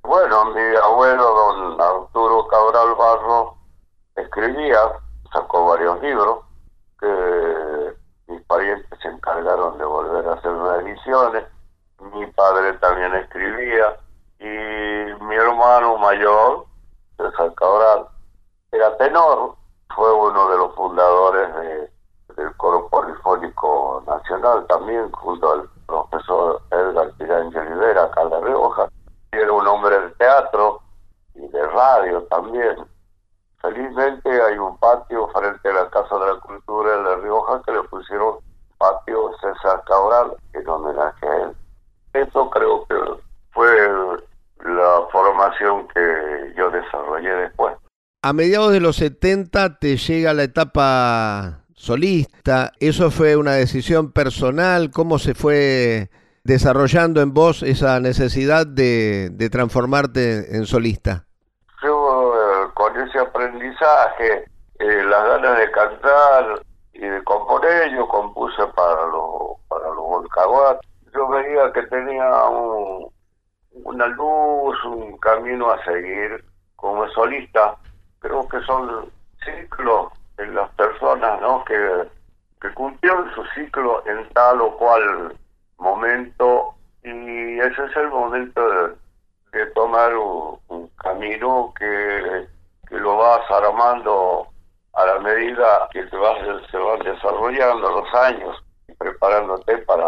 Bueno, 0.02 0.46
mi 0.54 0.76
abuelo, 0.84 1.24
don 1.24 1.80
Arturo 1.82 2.48
Cabral 2.48 2.96
Barro, 2.98 3.58
escribía, 4.16 4.80
sacó 5.32 5.68
varios 5.68 6.02
libros 6.02 6.40
que 7.00 7.94
mis 8.28 8.42
parientes 8.46 9.00
se 9.02 9.08
encargaron 9.10 9.78
de 9.78 9.86
volver 9.86 10.28
a 10.28 10.34
hacer 10.34 10.52
unas 10.52 10.84
ediciones. 10.84 11.44
Mi 12.14 12.26
padre 12.28 12.74
también 12.80 13.14
escribía 13.16 13.98
y 14.44 15.24
mi 15.24 15.36
hermano 15.36 15.98
mayor, 15.98 16.66
César 17.16 17.54
Cabral, 17.56 18.08
era 18.74 18.98
tenor, 18.98 19.56
fue 19.96 20.12
uno 20.14 20.50
de 20.50 20.58
los 20.58 20.76
fundadores 20.76 21.90
del 22.36 22.58
coro 22.58 22.90
polifónico 22.90 24.04
nacional 24.06 24.66
también, 24.68 25.10
junto 25.14 25.50
al 25.50 25.70
profesor 25.88 26.62
Edgar 26.72 27.12
Pirangel 27.14 27.68
Rivera, 27.68 28.04
acá 28.04 28.24
en 28.24 28.44
Rioja. 28.44 28.90
Y 29.32 29.38
era 29.38 29.52
un 29.52 29.66
hombre 29.66 29.98
de 29.98 30.10
teatro 30.10 30.82
y 31.36 31.48
de 31.48 31.68
radio 31.68 32.24
también. 32.24 32.76
Felizmente 33.62 34.30
hay 34.42 34.58
un 34.58 34.78
patio 34.78 35.30
frente 35.30 35.70
a 35.70 35.74
la 35.74 35.90
Casa 35.90 36.18
de 36.18 36.34
la 36.34 36.40
Cultura 36.42 36.98
de 36.98 37.04
La 37.04 37.16
Rioja 37.16 37.62
que 37.66 37.72
le 37.72 37.84
pusieron 37.84 38.40
patio 38.78 39.32
César 39.40 39.82
Cabral 39.86 40.36
en 40.52 40.68
homenaje 40.68 41.28
a 41.28 41.36
él. 41.44 41.56
Eso 42.14 42.50
creo 42.50 42.86
que 42.88 42.96
fue 43.52 44.24
la 44.74 45.08
formación 45.12 45.88
que 45.90 46.54
yo 46.58 46.70
desarrollé 46.70 47.34
después. 47.36 47.76
A 48.22 48.34
mediados 48.34 48.72
de 48.72 48.80
los 48.80 48.96
70 48.98 49.80
te 49.80 49.98
llega 49.98 50.34
la 50.34 50.44
etapa 50.44 51.64
solista. 51.76 52.72
¿Eso 52.80 53.12
fue 53.12 53.36
una 53.36 53.54
decisión 53.54 54.12
personal? 54.12 54.92
¿Cómo 54.92 55.20
se 55.20 55.34
fue 55.34 56.10
desarrollando 56.44 57.22
en 57.22 57.34
vos 57.34 57.64
esa 57.64 58.00
necesidad 58.00 58.66
de, 58.66 59.30
de 59.32 59.50
transformarte 59.50 60.56
en 60.56 60.66
solista? 60.66 61.26
Yo 61.84 62.34
eh, 62.36 62.70
con 62.74 62.98
ese 63.00 63.20
aprendizaje, 63.20 64.46
eh, 64.80 65.04
las 65.04 65.28
ganas 65.28 65.58
de 65.58 65.72
cantar 65.72 66.62
y 66.94 67.00
de 67.00 67.24
componer, 67.24 67.94
yo 67.94 68.08
compuse 68.08 68.66
para 68.76 69.06
los 69.08 69.58
para 69.68 69.88
los 69.90 70.80
Yo 71.14 71.28
veía 71.28 71.72
que 71.74 71.84
tenía 71.84 72.48
un, 72.48 73.10
una 73.74 74.08
luz, 74.08 74.84
un 74.86 75.18
camino 75.18 75.72
a 75.72 75.84
seguir 75.84 76.44
como 76.76 77.08
solista. 77.10 77.76
Creo 78.20 78.48
que 78.48 78.60
son 78.62 79.10
ciclos 79.44 80.12
en 80.38 80.56
las 80.56 80.70
personas, 80.72 81.42
¿no? 81.42 81.64
Que, 81.66 82.04
que 82.62 82.74
cumplieron 82.74 83.34
su 83.34 83.44
ciclo 83.56 84.04
en 84.06 84.28
tal 84.30 84.62
o 84.62 84.78
cual 84.78 85.36
momento 85.78 86.76
y 87.04 87.60
ese 87.60 87.86
es 87.86 87.96
el 87.98 88.08
momento 88.10 88.62
de, 89.52 89.66
tomar 89.76 90.16
un, 90.16 90.88
camino 90.98 91.74
que, 91.78 92.48
que, 92.88 92.96
lo 92.98 93.18
vas 93.18 93.42
armando 93.52 94.48
a 94.94 95.06
la 95.06 95.20
medida 95.20 95.90
que 95.92 96.04
te 96.04 96.16
vas, 96.16 96.40
se 96.72 96.78
van 96.78 97.00
desarrollando 97.00 97.92
los 97.92 98.14
años 98.14 98.64
y 98.88 98.94
preparándote 98.94 99.80
para, 99.80 100.06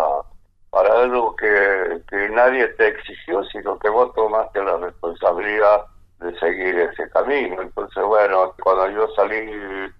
para 0.76 0.94
algo 0.94 1.34
que, 1.38 2.04
nadie 2.32 2.68
te 2.68 2.90
exigió, 2.90 3.46
sino 3.46 3.80
que 3.80 3.88
vos 3.88 4.14
tomaste 4.14 4.62
la 4.62 4.76
responsabilidad 4.76 5.86
de 6.20 6.38
seguir 6.38 6.78
ese 6.78 7.10
camino. 7.12 7.62
Entonces, 7.62 8.04
bueno, 8.04 8.54
cuando 8.62 8.90
yo 8.90 9.08
salí 9.16 9.46
de 9.46 9.94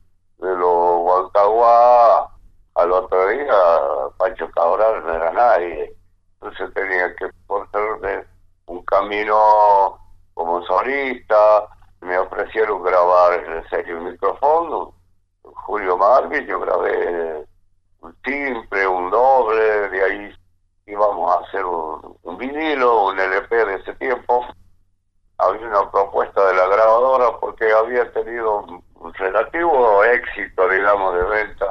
los 0.58 1.00
Guantaguá, 1.00 2.30
al 2.76 2.92
otro 2.92 3.30
día 3.30 3.56
Pancho 4.18 4.52
Cabral 4.52 5.02
no 5.06 5.14
era 5.14 5.32
nadie. 5.32 5.96
Entonces 6.42 6.74
tenía 6.74 7.16
que 7.16 7.30
ponerme 7.48 8.26
un 8.66 8.84
camino 8.84 9.98
como 10.34 10.62
solista. 10.66 11.70
Me 12.02 12.18
ofrecieron 12.18 12.84
grabar 12.84 13.46
en 13.46 13.54
el 13.54 13.70
serio 13.70 14.02
micrófono. 14.02 14.94
Julio 15.42 15.96
Marvin, 15.96 16.46
yo 16.46 16.60
grabé 16.60 17.46
un 18.02 18.14
timbre, 18.24 18.86
un 18.86 19.10
doble, 19.10 19.90
de 19.90 20.04
ahí 20.04 20.36
íbamos 20.86 21.32
a 21.32 21.40
hacer 21.40 21.66
un, 21.66 22.38
vinilo, 22.38 23.08
un 23.08 23.20
LP 23.20 23.66
de 23.66 23.76
ese 23.76 23.94
tiempo 23.96 24.46
había 25.38 25.68
una 25.68 25.92
propuesta 25.92 26.46
de 26.48 26.54
la 26.54 26.68
grabadora 26.68 27.38
porque 27.40 27.72
había 27.72 28.12
tenido 28.14 28.60
un 28.60 29.14
relativo 29.16 30.04
éxito, 30.04 30.70
digamos, 30.70 31.14
de 31.16 31.24
venta. 31.24 31.66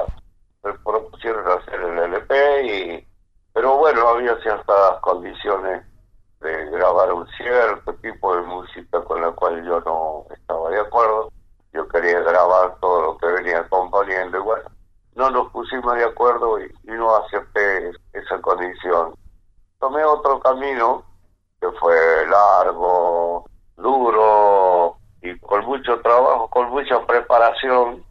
Me 0.63 0.73
propusieron 0.73 1.47
hacer 1.47 1.81
el 1.81 1.97
LP, 1.97 2.63
y, 2.63 3.07
pero 3.53 3.77
bueno, 3.77 4.07
había 4.07 4.35
ciertas 4.41 4.99
condiciones 5.01 5.83
de 6.41 6.65
grabar 6.71 7.11
un 7.13 7.27
cierto 7.37 7.93
tipo 7.95 8.35
de 8.35 8.41
música 8.43 9.03
con 9.03 9.21
la 9.21 9.31
cual 9.31 9.63
yo 9.65 9.79
no 9.81 10.25
estaba 10.31 10.69
de 10.69 10.79
acuerdo. 10.79 11.31
Yo 11.73 11.87
quería 11.87 12.19
grabar 12.19 12.75
todo 12.79 13.01
lo 13.01 13.17
que 13.17 13.27
venía 13.27 13.67
componiendo 13.67 14.37
y 14.37 14.41
bueno, 14.41 14.69
no 15.15 15.29
nos 15.31 15.49
pusimos 15.51 15.95
de 15.95 16.03
acuerdo 16.03 16.59
y 16.59 16.71
no 16.83 17.15
acepté 17.15 17.91
esa 18.13 18.39
condición. 18.41 19.13
Tomé 19.79 20.03
otro 20.03 20.39
camino 20.39 21.03
que 21.59 21.71
fue 21.79 21.95
largo, 22.27 23.45
duro 23.77 24.97
y 25.21 25.37
con 25.39 25.65
mucho 25.65 25.99
trabajo, 26.01 26.49
con 26.49 26.69
mucha 26.69 26.99
preparación 27.05 28.03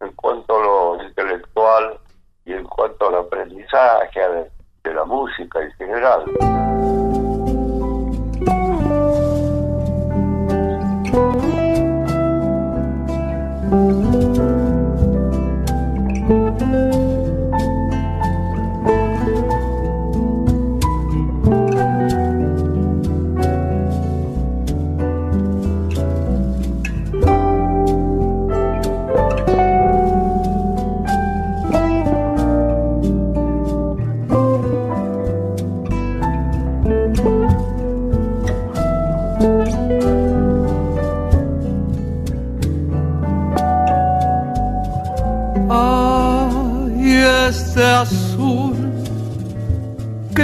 en 0.00 0.12
cuanto 0.12 0.56
a 0.56 0.62
lo 0.62 1.04
intelectual 1.04 1.98
y 2.44 2.52
en 2.52 2.64
cuanto 2.64 3.08
al 3.08 3.16
aprendizaje 3.16 4.20
de, 4.20 4.50
de 4.84 4.94
la 4.94 5.04
música 5.04 5.60
en 5.62 5.72
general. 5.72 7.01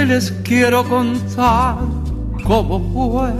Les 0.09 0.31
quiero 0.43 0.83
contar 0.83 1.77
cómo 2.43 2.81
fue. 2.91 3.31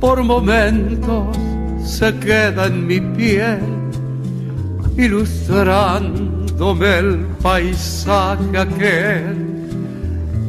Por 0.00 0.24
momentos 0.24 1.36
se 1.84 2.12
queda 2.18 2.66
en 2.66 2.86
mi 2.88 3.00
piel, 3.00 3.60
ilustrándome 4.96 6.98
el 6.98 7.26
paisaje 7.40 8.58
aquel. 8.58 9.36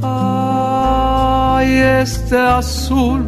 Ay, 0.01 1.67
este 2.01 2.38
azul, 2.38 3.23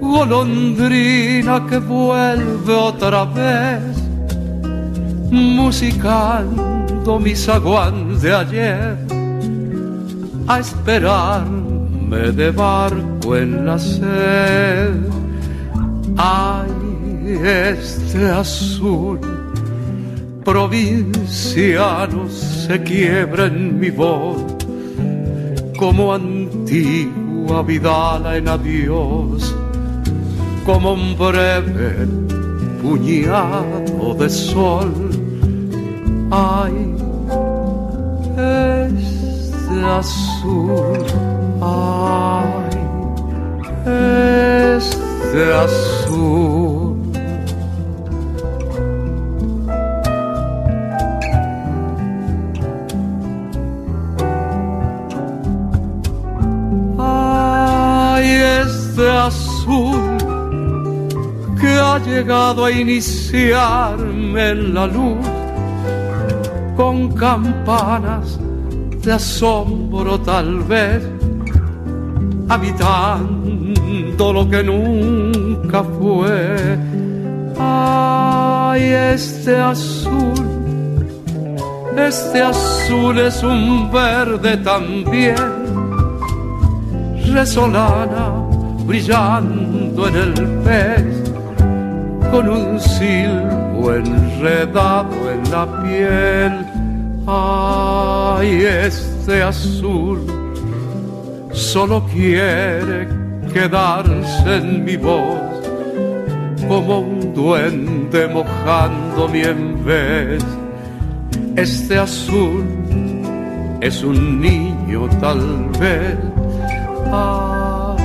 golondrina 0.00 1.66
que 1.68 1.76
vuelve 1.78 2.72
otra 2.72 3.26
vez, 3.26 3.82
musicando 5.30 7.20
mi 7.20 7.36
zaguán 7.36 8.18
de 8.18 8.34
ayer 8.34 9.17
a 10.48 10.60
esperarme 10.60 12.32
de 12.32 12.50
barco 12.50 13.36
en 13.36 13.66
la 13.66 13.78
sed. 13.78 14.94
Ay, 16.16 16.70
este 17.44 18.30
azul 18.30 19.20
provinciano 20.44 22.28
se 22.30 22.82
quiebra 22.82 23.46
en 23.46 23.78
mi 23.78 23.90
voz 23.90 24.42
como 25.78 26.14
antigua 26.14 27.62
vidala 27.62 28.38
en 28.38 28.48
adiós, 28.48 29.54
como 30.64 30.94
un 30.94 31.16
breve 31.16 32.08
puñado 32.82 34.14
de 34.14 34.28
sol. 34.30 34.92
Ay, 36.30 36.97
azul, 39.84 41.04
ay, 41.60 42.78
este 43.84 45.42
azul. 45.52 46.96
Ay, 56.98 58.26
este 58.62 59.10
azul 59.10 60.16
que 61.60 61.68
ha 61.68 61.98
llegado 61.98 62.64
a 62.64 62.70
iniciarme 62.70 64.50
en 64.50 64.74
la 64.74 64.86
luz 64.86 65.18
con 66.76 67.12
campanas 67.12 68.38
asombro 69.12 70.20
tal 70.20 70.60
vez, 70.60 71.02
habitando 72.48 74.32
lo 74.32 74.48
que 74.48 74.62
nunca 74.62 75.82
fue. 75.82 76.78
Ay, 77.58 78.82
este 78.82 79.56
azul, 79.56 80.34
este 81.96 82.42
azul 82.42 83.18
es 83.18 83.42
un 83.42 83.90
verde 83.90 84.56
también, 84.58 85.36
resolana 87.32 88.48
brillando 88.86 90.08
en 90.08 90.16
el 90.16 90.34
pez, 90.64 91.32
con 92.30 92.48
un 92.48 92.80
silbo 92.80 93.92
enredado 93.92 95.30
en 95.30 95.50
la 95.50 95.82
piel 95.82 96.67
Ay, 97.30 98.64
este 98.64 99.42
azul 99.42 100.18
solo 101.52 102.02
quiere 102.10 103.06
quedarse 103.52 104.56
en 104.56 104.82
mi 104.82 104.96
voz 104.96 105.38
como 106.66 107.00
un 107.00 107.34
duende 107.34 108.28
mojando 108.28 109.28
mi 109.28 109.42
vez. 109.84 110.42
Este 111.54 111.98
azul 111.98 112.64
es 113.82 114.02
un 114.02 114.40
niño 114.40 115.06
tal 115.20 115.68
vez. 115.78 116.16
Ay, 117.12 118.04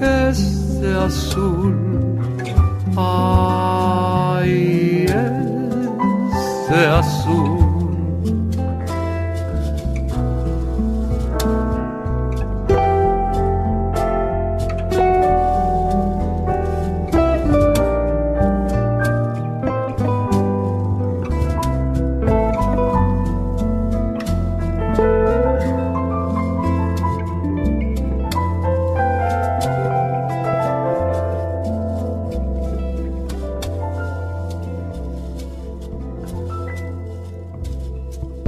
ese 0.00 0.94
azul, 1.06 1.76
ay, 2.96 5.06
ese 5.06 6.86
azul. 6.86 7.17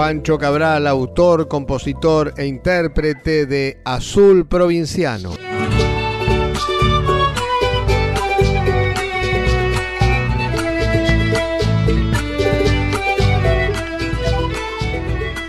Pancho 0.00 0.38
Cabral, 0.38 0.86
autor, 0.86 1.46
compositor 1.46 2.32
e 2.38 2.46
intérprete 2.46 3.44
de 3.44 3.82
Azul 3.84 4.46
Provinciano. 4.46 5.34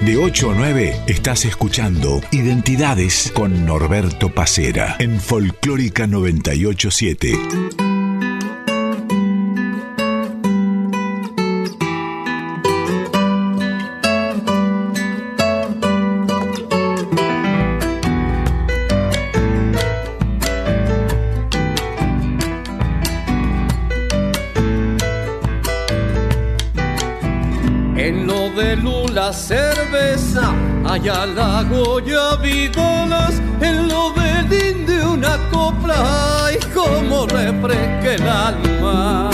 De 0.01 0.17
8 0.17 0.51
a 0.51 0.53
9 0.53 0.95
estás 1.07 1.45
escuchando 1.45 2.19
Identidades 2.31 3.31
con 3.33 3.65
Norberto 3.65 4.35
Pacera 4.35 4.97
en 4.99 5.21
Folclórica 5.21 6.07
987. 6.07 7.80
Allá 30.91 31.25
la 31.25 31.63
Goya 31.63 32.35
Vidolas, 32.41 33.41
en 33.61 33.87
lo 33.87 34.11
del 34.11 34.85
de 34.85 35.05
una 35.05 35.37
copla, 35.49 36.49
y 36.53 36.59
como 36.73 37.25
refresca 37.27 38.15
el 38.15 38.27
alma. 38.27 39.30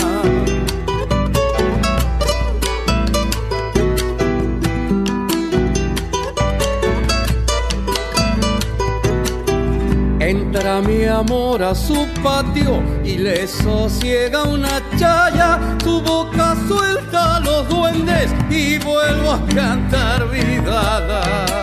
Mi 10.86 11.04
amor 11.04 11.60
a 11.62 11.74
su 11.74 12.06
patio 12.22 12.80
y 13.04 13.18
le 13.18 13.48
sosiega 13.48 14.44
una 14.44 14.80
chaya, 14.96 15.58
su 15.82 16.00
boca 16.00 16.56
suelta 16.68 17.40
los 17.40 17.68
duendes 17.68 18.30
y 18.48 18.78
vuelvo 18.78 19.32
a 19.32 19.40
cantar 19.54 20.30
vidadas. 20.30 21.58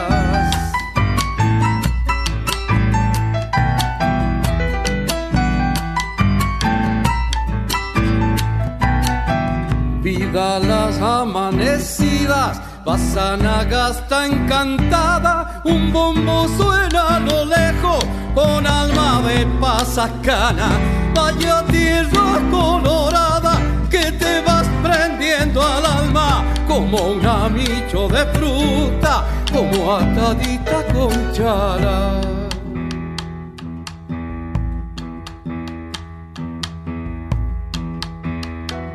Vida 10.01 10.59
las 10.59 11.01
amanecidas 11.01 12.61
Pasanaga 12.85 13.89
está 13.89 14.27
encantada, 14.27 15.59
un 15.65 15.91
bombo 15.91 16.47
suena 16.55 17.15
a 17.15 17.19
lo 17.19 17.43
lejos, 17.45 18.05
con 18.35 18.67
alma 18.67 19.21
de 19.27 19.45
pasacana. 19.59 20.69
Vaya 21.15 21.65
tierra 21.71 22.41
colorada, 22.51 23.57
que 23.89 24.11
te 24.11 24.41
vas 24.41 24.67
prendiendo 24.83 25.61
al 25.63 25.85
alma, 25.85 26.43
como 26.67 26.97
un 27.13 27.25
amicho 27.25 28.07
de 28.09 28.25
fruta, 28.35 29.23
como 29.51 29.95
atadita 29.95 30.83
con 30.93 31.31
chala. 31.31 32.21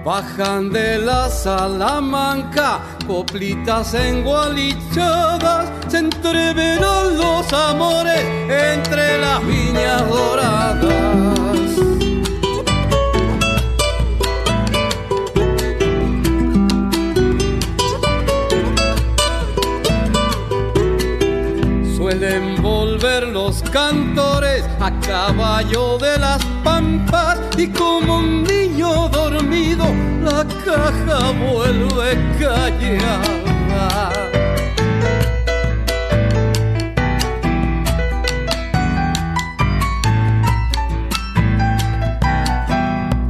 Bajan 0.04 0.70
de 0.70 0.98
la 0.98 1.28
Salamanca, 1.28 2.80
coplitas 3.10 3.92
engualichadas, 3.94 5.68
se 5.88 5.98
entreverán 5.98 7.16
los 7.16 7.52
amores 7.52 8.22
entre 8.48 9.18
las 9.18 9.44
viñas 9.44 10.08
doradas. 10.08 11.70
Suelen 21.96 22.62
volver 22.62 23.26
los 23.26 23.60
cantores 23.72 24.64
a 24.78 24.92
caballo 25.00 25.98
de 25.98 26.16
las 26.16 26.44
pampas 26.62 27.29
y 27.62 27.66
como 27.68 28.18
un 28.18 28.44
niño 28.44 29.08
dormido 29.10 29.84
la 30.22 30.46
caja 30.64 31.30
vuelve 31.32 32.16
callada. 32.38 34.10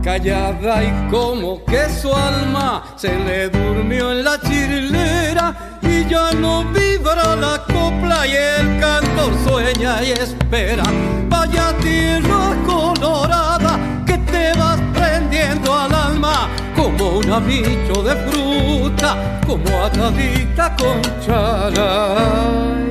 Callada 0.05 0.85
y 0.85 1.11
como 1.11 1.65
que 1.65 1.89
su 1.89 2.15
alma 2.15 2.85
se 2.97 3.13
le 3.19 3.49
durmió 3.49 4.13
en 4.13 4.23
la 4.23 4.41
chirlera 4.41 5.79
y 5.83 6.05
ya 6.09 6.31
no 6.33 6.65
vibra 6.67 7.35
la 7.35 7.65
copla 7.65 8.27
y 8.29 8.37
el 8.37 8.79
cantor 8.79 9.33
sueña 9.45 10.05
y 10.05 10.13
espera. 10.13 10.85
Vaya 11.29 11.77
tierra 11.79 12.57
colorada 12.65 13.90
que 14.11 14.19
te 14.19 14.59
vas 14.59 14.81
prendiendo 14.93 15.73
al 15.73 15.95
alma 15.95 16.51
como 16.75 17.19
un 17.19 17.31
amicho 17.31 18.03
de 18.03 18.17
fruta, 18.29 19.41
como 19.47 19.85
atadita 19.85 20.75
con 20.77 21.01
charay. 21.25 22.91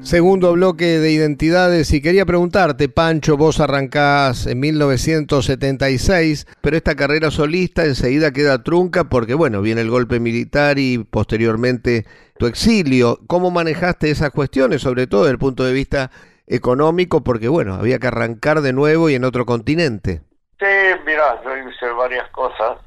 Segundo 0.00 0.52
bloque 0.52 1.00
de 1.00 1.10
identidades 1.10 1.92
y 1.92 2.00
quería 2.00 2.24
preguntarte, 2.24 2.88
Pancho, 2.88 3.36
vos 3.36 3.60
arrancás 3.60 4.46
en 4.46 4.60
1976, 4.60 6.46
pero 6.62 6.76
esta 6.76 6.94
carrera 6.94 7.30
solista 7.30 7.84
enseguida 7.84 8.30
queda 8.30 8.62
trunca 8.62 9.04
porque, 9.10 9.34
bueno, 9.34 9.60
viene 9.60 9.82
el 9.82 9.90
golpe 9.90 10.18
militar 10.18 10.78
y 10.78 10.98
posteriormente 10.98 12.06
tu 12.38 12.46
exilio. 12.46 13.20
¿Cómo 13.26 13.50
manejaste 13.50 14.10
esas 14.10 14.30
cuestiones, 14.30 14.80
sobre 14.80 15.06
todo 15.06 15.24
desde 15.24 15.32
el 15.32 15.38
punto 15.38 15.64
de 15.64 15.72
vista 15.72 16.10
económico? 16.46 17.22
Porque, 17.22 17.48
bueno, 17.48 17.74
había 17.74 17.98
que 17.98 18.08
arrancar 18.08 18.60
de 18.60 18.72
nuevo 18.72 19.08
y 19.10 19.14
en 19.14 19.24
otro 19.24 19.46
continente. 19.46 20.22
Sí, 20.58 21.00
mira, 21.04 21.40
yo 21.44 21.56
hice 21.56 21.90
varias 21.92 22.28
cosas. 22.30 22.78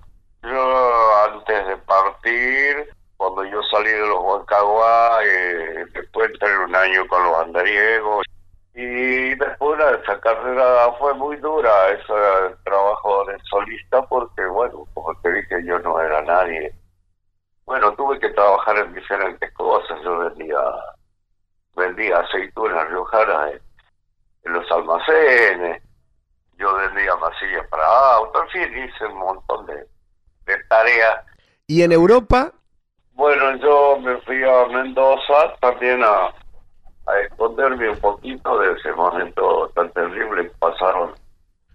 Yo 0.41 1.15
antes 1.25 1.67
de 1.67 1.77
partir 1.77 2.87
cuando 3.19 3.43
yo 3.43 3.61
salí 3.63 3.91
de 3.91 4.07
los 4.07 4.23
Huancaguá, 4.23 5.19
eh, 5.25 5.85
después 5.93 6.31
entré 6.31 6.57
un 6.57 6.73
año 6.73 7.05
con 7.09 7.21
los 7.21 7.37
andariegos. 7.39 8.25
Y 8.73 9.35
después 9.35 9.77
de 9.77 10.01
esa 10.01 10.21
carrera 10.21 10.93
fue 10.97 11.13
muy 11.15 11.35
dura, 11.35 11.89
ese 11.89 12.55
trabajo 12.63 13.25
de 13.25 13.37
solista, 13.49 14.01
porque, 14.03 14.45
bueno, 14.45 14.85
como 14.93 15.13
te 15.21 15.33
dije, 15.33 15.65
yo 15.65 15.79
no 15.79 15.99
era 15.99 16.21
nadie. 16.21 16.73
Bueno, 17.65 17.93
tuve 17.95 18.17
que 18.21 18.29
trabajar 18.29 18.77
en 18.77 18.93
diferentes 18.93 19.51
cosas. 19.51 19.99
Yo 20.01 20.19
vendía 20.19 20.57
vendía 21.79 22.19
aceitunas 22.19 22.87
riojanas 22.89 23.53
en, 23.53 23.61
en 24.45 24.53
los 24.53 24.71
almacenes, 24.71 25.81
yo 26.57 26.75
vendía 26.75 27.15
masillas 27.15 27.67
para 27.69 27.85
autos, 28.15 28.43
en 28.43 28.49
fin, 28.49 28.83
hice 28.83 29.05
un 29.05 29.17
montón 29.17 29.65
de, 29.65 29.87
de 30.45 30.63
tareas. 30.67 31.25
¿Y 31.67 31.81
en 31.81 31.91
Europa 31.91 32.53
bueno, 33.19 33.53
yo 33.57 33.99
me 33.99 34.15
fui 34.21 34.41
a 34.45 34.65
Mendoza 34.67 35.53
también 35.59 36.01
a, 36.05 36.33
esconderme 37.25 37.89
un 37.89 37.99
poquito 37.99 38.57
de 38.59 38.71
ese 38.71 38.93
momento 38.93 39.69
tan 39.75 39.91
terrible 39.91 40.43
que 40.43 40.55
pasaron 40.57 41.11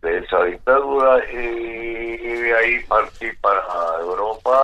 de 0.00 0.20
esa 0.20 0.42
dictadura 0.44 1.22
y 1.30 2.16
de 2.16 2.54
ahí 2.56 2.82
partí 2.84 3.30
para 3.42 3.62
Europa 4.00 4.62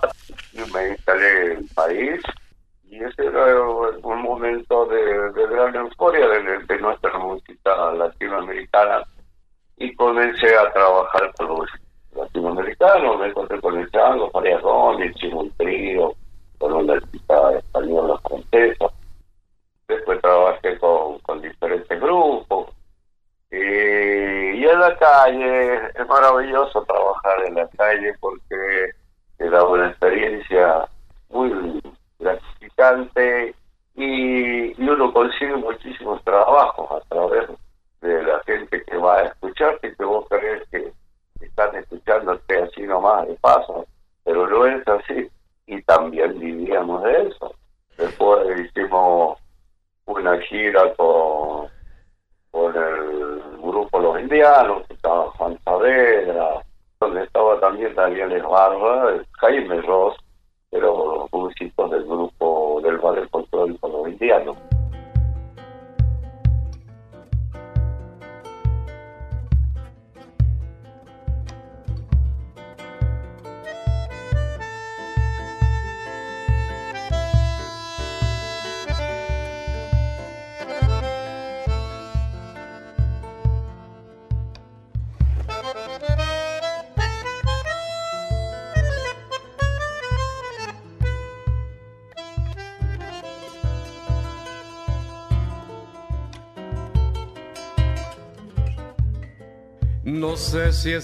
y 0.53 0.61
me 0.71 0.89
instalé 0.89 1.51
en 1.51 1.57
el 1.59 1.65
país 1.75 2.19
y 2.91 3.01
ese 3.01 3.25
era 3.25 3.61
un 3.61 4.21
momento 4.21 4.85
de, 4.87 5.31
gran 5.49 5.73
euforia 5.75 6.27
de, 6.27 6.77
nuestra 6.79 7.17
música 7.17 7.93
latinoamericana. 7.93 9.01
Y 9.77 9.95
comencé 9.95 10.55
a 10.57 10.71
trabajar 10.73 11.31
con 11.37 11.47
los 11.47 11.69
latinoamericanos, 12.13 13.19
me 13.19 13.27
encontré 13.27 13.61
con 13.61 13.79
el 13.79 13.89
Chango, 13.91 14.29
María 14.33 14.59
Gómez, 14.59 15.15
Chimo 15.15 15.43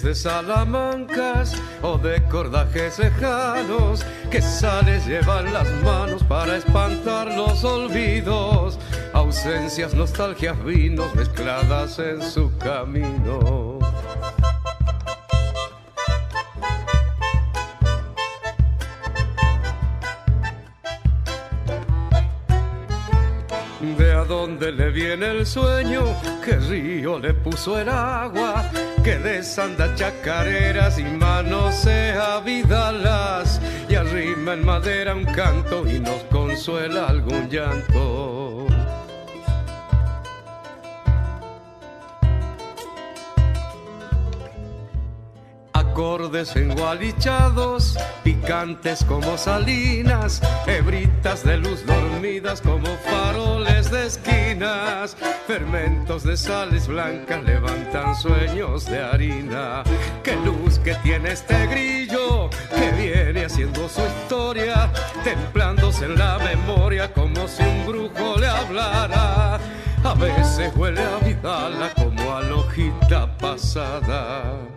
de 0.08 0.15
Salamancas 0.15 1.54
o 1.82 1.98
de 1.98 2.24
cordajes 2.30 2.98
lejanos 2.98 4.06
que 4.32 4.41
sales 4.41 5.06
llevan 5.06 5.52
las 5.52 5.70
manos 5.84 6.24
para 6.24 6.56
espantar 6.56 7.28
los 7.36 7.62
olvidos, 7.65 8.80
ausencias, 9.12 9.93
nostalgias, 9.93 10.63
vinos 10.63 11.13
mezcladas 11.13 12.00
en 12.00 12.22
su 12.22 12.58
camino. 12.58 13.80
De 23.98 24.13
a 24.13 24.24
dónde 24.24 24.72
le 24.72 24.89
viene 24.89 25.32
el 25.32 25.46
sueño, 25.46 26.04
qué 26.46 26.56
río 26.56 27.20
le 27.20 27.34
puso 27.34 27.78
el 27.78 27.89
agua, 27.89 28.70
que 29.08 29.17
desanda 29.20 29.96
chacareras 29.96 31.00
y 31.00 31.04
manosea 31.06 32.41
vidalas 32.41 33.62
y 33.88 33.96
arrima 33.96 34.52
en 34.52 34.65
madera 34.65 35.15
un 35.15 35.24
canto 35.24 35.88
y 35.88 35.98
nos 35.98 36.24
consuela 36.24 37.08
algún 37.08 37.48
llanto. 37.48 38.66
Acordes 45.98 46.56
engualichados, 46.56 47.98
picantes 48.24 49.04
como 49.04 49.36
salinas, 49.36 50.44
hebritas 50.68 51.44
de 51.44 51.58
luz 51.58 51.84
dormidas 51.88 52.62
como 52.62 52.86
faroles 52.98 53.90
de 53.90 54.06
esquinas, 54.06 55.18
fermentos 55.48 56.22
de 56.22 56.38
sales 56.38 56.88
blancas 56.88 57.44
levantan 57.44 58.16
sueños 58.16 58.86
de 58.86 59.00
harina. 59.00 59.82
Qué 60.22 60.36
luz 60.36 60.78
que 60.78 60.94
tiene 61.02 61.32
este 61.32 61.66
grillo 61.66 62.52
que 62.76 62.92
viene 62.92 63.46
haciendo 63.46 63.90
su 63.90 64.02
historia, 64.02 64.92
templándose 65.24 66.06
en 66.06 66.20
la 66.20 66.38
memoria 66.38 67.12
como 67.12 67.48
si 67.48 67.64
un 67.64 67.88
brujo 67.88 68.38
le 68.38 68.48
hablara. 68.48 69.60
A 70.04 70.14
veces 70.14 70.72
huele 70.76 71.02
a 71.02 71.26
vidala 71.26 71.92
como 71.96 72.36
a 72.36 72.44
lojita 72.44 73.36
pasada. 73.40 74.77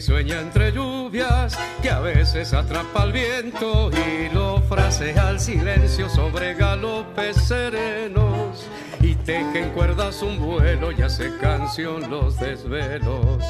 Sueña 0.00 0.40
entre 0.40 0.72
lluvias, 0.72 1.58
que 1.82 1.90
a 1.90 2.00
veces 2.00 2.52
atrapa 2.52 3.04
el 3.04 3.12
viento 3.12 3.90
y 3.90 4.34
lo 4.34 4.60
frasea 4.62 5.28
al 5.28 5.40
silencio 5.40 6.08
sobre 6.08 6.54
galopes 6.54 7.36
serenos. 7.36 8.66
Y 9.00 9.14
teje 9.14 9.60
en 9.64 9.70
cuerdas 9.70 10.22
un 10.22 10.38
vuelo 10.38 10.92
y 10.92 11.02
hace 11.02 11.30
canción 11.38 12.10
los 12.10 12.38
desvelos. 12.38 13.42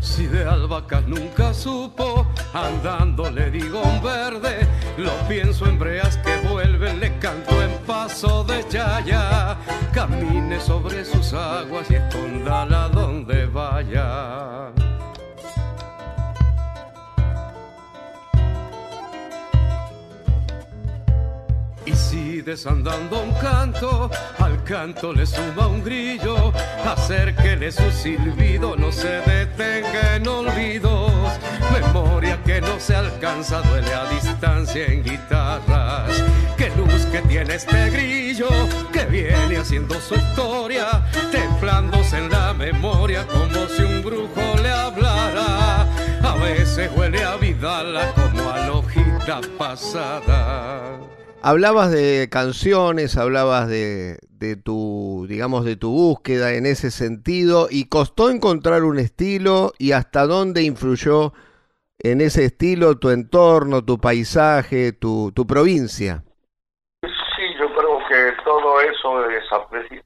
Si 0.00 0.26
de 0.26 0.44
albahacas 0.44 1.06
nunca 1.06 1.54
supo, 1.54 2.26
andando 2.52 3.30
le 3.30 3.50
digo 3.50 3.80
un 3.82 4.02
verde, 4.02 4.67
lo 4.98 5.12
pienso 5.28 5.66
en 5.66 5.78
breas 5.78 6.16
que 6.18 6.36
vuelven, 6.48 6.98
le 7.00 7.16
canto 7.18 7.62
en 7.62 7.70
paso 7.86 8.44
de 8.44 8.66
chaya, 8.68 9.56
camine 9.92 10.60
sobre 10.60 11.04
sus 11.04 11.32
aguas 11.32 11.88
y 11.90 11.94
escondala 11.94 12.88
donde 12.88 13.46
vaya. 13.46 14.72
Y 21.86 21.92
si 21.94 22.42
desandando 22.42 23.22
un 23.22 23.32
canto, 23.34 24.10
al 24.38 24.62
canto 24.64 25.12
le 25.12 25.24
suma 25.24 25.68
un 25.68 25.82
grillo, 25.82 26.52
hacer 26.84 27.34
que 27.36 27.70
su 27.70 27.90
silbido 27.92 28.76
no 28.76 28.90
se 28.90 29.20
detenga 29.22 30.16
en 30.16 30.28
olvidos. 30.28 31.17
Memoria 31.80 32.42
que 32.44 32.60
no 32.60 32.80
se 32.80 32.96
alcanza, 32.96 33.60
duele 33.62 33.94
a 33.94 34.08
distancia 34.10 34.86
en 34.86 35.04
guitarras. 35.04 36.24
Qué 36.56 36.70
luz 36.76 37.06
que 37.06 37.20
tiene 37.22 37.54
este 37.54 37.90
grillo, 37.90 38.48
que 38.92 39.04
viene 39.04 39.58
haciendo 39.58 39.94
su 40.00 40.16
historia, 40.16 41.04
templándose 41.30 42.18
en 42.18 42.30
la 42.30 42.52
memoria 42.52 43.24
como 43.28 43.68
si 43.68 43.82
un 43.82 44.02
brujo 44.02 44.60
le 44.60 44.70
hablara. 44.70 45.82
A 46.22 46.34
veces 46.42 46.90
huele 46.96 47.22
a 47.22 47.36
vidala 47.36 48.12
como 48.14 48.50
a 48.50 48.66
lojita 48.66 49.40
pasada. 49.56 50.98
Hablabas 51.42 51.92
de 51.92 52.28
canciones, 52.28 53.16
hablabas 53.16 53.68
de, 53.68 54.18
tu, 54.64 55.26
digamos, 55.28 55.64
de 55.64 55.76
tu 55.76 55.92
búsqueda 55.92 56.54
en 56.54 56.66
ese 56.66 56.90
sentido 56.90 57.68
y 57.70 57.84
costó 57.84 58.30
encontrar 58.30 58.82
un 58.82 58.98
estilo 58.98 59.72
y 59.78 59.92
hasta 59.92 60.26
dónde 60.26 60.64
influyó 60.64 61.32
en 62.00 62.20
ese 62.20 62.44
estilo 62.44 62.98
tu 62.98 63.10
entorno, 63.10 63.84
tu 63.84 63.98
paisaje, 63.98 64.92
tu, 64.92 65.32
tu 65.32 65.46
provincia. 65.46 66.22
Sí, 67.02 67.54
yo 67.58 67.72
creo 67.74 67.98
que 68.08 68.42
todo 68.44 68.80
eso 68.80 69.30
es 69.30 69.44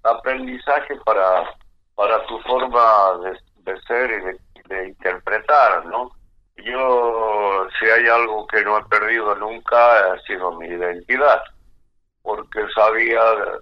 aprendizaje 0.03 0.97
para, 1.05 1.45
para 1.95 2.25
tu 2.27 2.39
forma 2.41 3.19
de, 3.65 3.81
ser 3.87 4.11
y 4.11 4.69
de, 4.69 4.89
interpretar, 4.89 5.85
¿no? 5.87 6.11
Yo, 6.57 7.67
si 7.79 7.87
hay 7.87 8.07
algo 8.07 8.47
que 8.47 8.63
no 8.63 8.79
he 8.79 8.85
perdido 8.85 9.35
nunca, 9.37 10.13
ha 10.13 10.19
sido 10.21 10.53
mi 10.53 10.67
identidad, 10.67 11.43
porque 12.23 12.67
sabía, 12.75 13.21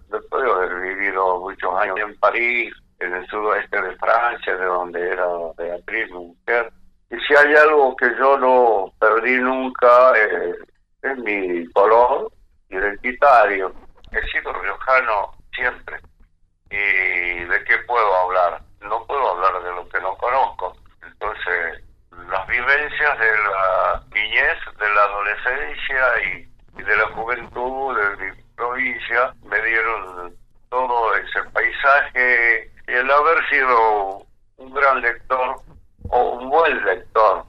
después 0.09 0.45
de 0.45 0.51
haber 0.51 0.81
vivido 0.81 1.41
muchos 1.41 1.75
años 1.77 1.99
en 2.01 2.19
París, 2.19 2.75
en 2.99 3.15
el 3.15 3.27
sudoeste 3.29 3.81
de 3.81 3.97
Francia, 3.97 4.57
de 4.57 4.65
donde 4.65 5.09
era 5.09 5.27
Beatriz, 5.57 6.11
mi 6.11 6.27
mujer, 6.27 6.73
y 7.11 7.19
si 7.21 7.35
hay 7.35 7.55
algo 7.57 7.97
que 7.97 8.09
yo 8.17 8.39
no 8.39 8.93
perdí 9.01 9.37
nunca, 9.39 10.13
eh, 10.17 10.55
es 11.03 11.19
mi 11.19 11.67
color 11.73 12.31
identitario. 12.69 13.73
He 14.13 14.23
sido 14.31 14.53
riojano 14.53 15.33
siempre. 15.53 15.99
¿Y 16.71 17.45
de 17.45 17.65
qué 17.65 17.79
puedo 17.79 18.15
hablar? 18.15 18.63
No 18.83 19.05
puedo 19.07 19.29
hablar 19.29 19.61
de 19.63 19.73
lo 19.73 19.89
que 19.89 20.01
no 20.01 20.17
conozco. 20.19 20.77
Entonces, 21.05 21.83
las 22.31 22.47
vivencias 22.47 23.19
de 23.19 23.39
la 23.39 24.03
niñez, 24.15 24.59
de 24.79 24.95
la 24.95 25.03
adolescencia 25.03 26.23
y, 26.23 26.51
de 26.81 26.97
la 26.97 27.07
juventud 27.09 27.97
de 27.97 28.17
mi 28.25 28.43
provincia 28.55 29.35
me 29.45 29.61
dieron 29.63 30.35
todo 30.71 31.15
ese 31.17 31.43
paisaje 31.53 32.71
y 32.89 32.93
el 32.93 33.11
haber 33.11 33.49
sido 33.51 34.23
un 34.57 34.73
gran 34.73 35.01
lector 35.01 35.61
o 36.09 36.23
un 36.39 36.51
buen 36.51 36.85
lector, 36.85 37.45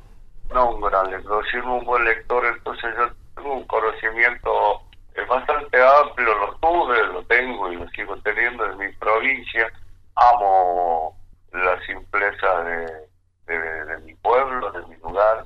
no 0.54 0.72
un 0.72 0.82
gran 0.82 1.10
lector, 1.10 1.46
sino 1.50 1.78
un 1.78 1.86
buen 1.86 2.04
lector, 2.04 2.46
entonces 2.46 2.94
yo 2.98 3.10
tengo 3.36 3.54
un 3.54 3.68
conocimiento 3.68 4.82
bastante 5.28 5.78
amplio, 5.82 6.34
lo 6.36 6.56
tuve, 6.56 7.04
lo 7.08 7.24
tengo 7.24 7.72
y 7.72 7.76
lo 7.76 7.88
sigo 7.90 8.18
teniendo 8.18 8.66
en 8.66 8.78
mi 8.78 8.92
provincia, 8.94 9.72
amo 10.16 11.16
la 11.54 11.80
simpleza 11.86 12.64
de, 12.64 13.08
de, 13.48 13.98
mi 14.04 14.14
pueblo, 14.16 14.72
de 14.72 14.86
mi 14.88 14.96
lugar, 14.98 15.46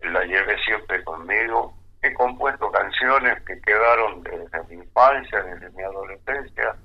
la 0.00 0.24
llevé 0.24 0.56
siempre 0.64 1.02
conmigo, 1.04 1.74
he 2.02 2.12
compuesto 2.14 2.70
canciones 2.70 3.42
que 3.44 3.60
quedaron 3.62 4.22
desde 4.22 4.62
mi 4.68 4.82
infancia, 4.82 5.42
desde 5.42 5.70
mi 5.70 5.82
adolescencia, 5.82 6.76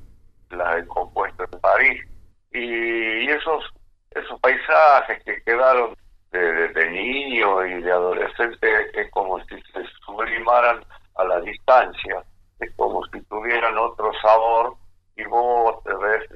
las 0.52 0.78
he 0.78 0.88
compuesto 0.88 1.44
en 1.44 1.60
París, 1.60 2.06
y 2.52 3.30
esos 3.30 3.64
esos 4.12 4.40
paisajes 4.40 5.24
que 5.24 5.42
quedaron 5.44 5.96
de, 6.32 6.90
niño 6.92 7.66
y 7.66 7.82
de 7.82 7.92
adolescente 7.92 8.68
es 8.94 9.10
como 9.12 9.40
si 9.46 9.62
se 9.74 9.84
sublimaran 10.06 10.84
a 11.16 11.24
la 11.24 11.40
distancia, 11.42 12.24
es 12.60 12.74
como 12.76 13.04
si 13.08 13.22
tuvieran 13.24 13.78
otro 13.78 14.12
sabor 14.22 14.76
y 15.16 15.24
vos 15.26 15.84
te 15.84 15.94
ves 15.96 16.30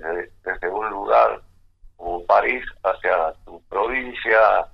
desde, 0.43 0.69
un 0.69 0.89
lugar 0.89 1.41
como 1.97 2.25
París 2.25 2.63
hacia 2.83 3.33
tu 3.45 3.61
provincia 3.69 4.67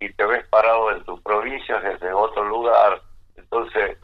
y 0.00 0.12
te 0.12 0.26
ves 0.26 0.46
parado 0.48 0.90
en 0.90 1.04
tu 1.04 1.20
provincia 1.22 1.80
desde 1.80 2.12
otro 2.12 2.44
lugar. 2.44 3.00
Entonces, 3.36 3.96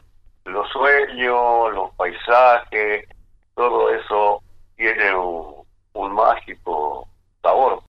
los 0.45 0.67
sueños, 0.69 1.73
los 1.73 1.93
paisajes, 1.95 3.07
todo 3.55 3.89
eso 3.89 4.41
tiene 4.75 5.13
un 5.15 6.15
mágico 6.15 7.07
sabor. 7.43 7.83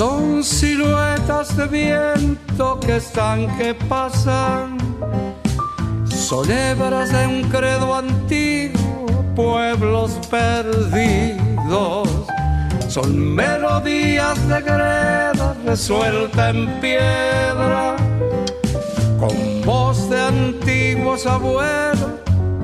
Son 0.00 0.42
siluetas 0.42 1.54
de 1.58 1.66
viento 1.66 2.80
que 2.80 2.96
están, 2.96 3.54
que 3.58 3.74
pasan. 3.74 4.78
Son 6.06 6.50
hebras 6.50 7.12
de 7.12 7.26
un 7.26 7.42
credo 7.50 7.94
antiguo, 7.94 9.06
pueblos 9.36 10.12
perdidos. 10.30 12.08
Son 12.88 13.34
melodías 13.34 14.38
de 14.48 14.62
greda 14.62 15.54
resuelta 15.66 16.48
en 16.48 16.80
piedra, 16.80 17.96
con 19.18 19.36
voz 19.66 20.08
de 20.08 20.18
antiguos 20.18 21.26
abuelos, 21.26 22.12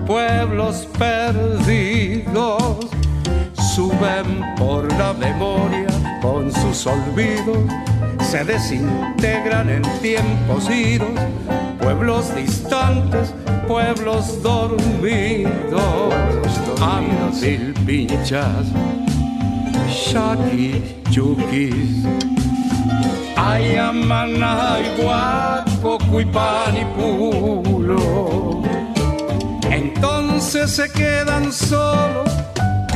pueblos 0.06 0.88
perdidos. 0.98 2.78
Suben 3.74 4.42
por 4.56 4.90
la 4.94 5.12
memoria 5.12 5.85
con 6.26 6.52
sus 6.52 6.86
olvidos 6.88 7.58
se 8.20 8.42
desintegran 8.42 9.70
en 9.70 9.82
tiempos 10.02 10.68
idos, 10.68 11.08
pueblos 11.78 12.34
distantes, 12.34 13.32
pueblos 13.68 14.42
dormidos, 14.42 16.14
Ambil 16.80 17.74
pinchas, 17.86 18.66
shaki 19.88 20.82
yukis, 21.10 22.04
ayamana 23.36 24.78
guapo 24.98 25.98
pulo. 26.96 28.62
Entonces 29.70 30.72
se 30.72 30.90
quedan 30.90 31.52
solos, 31.52 32.30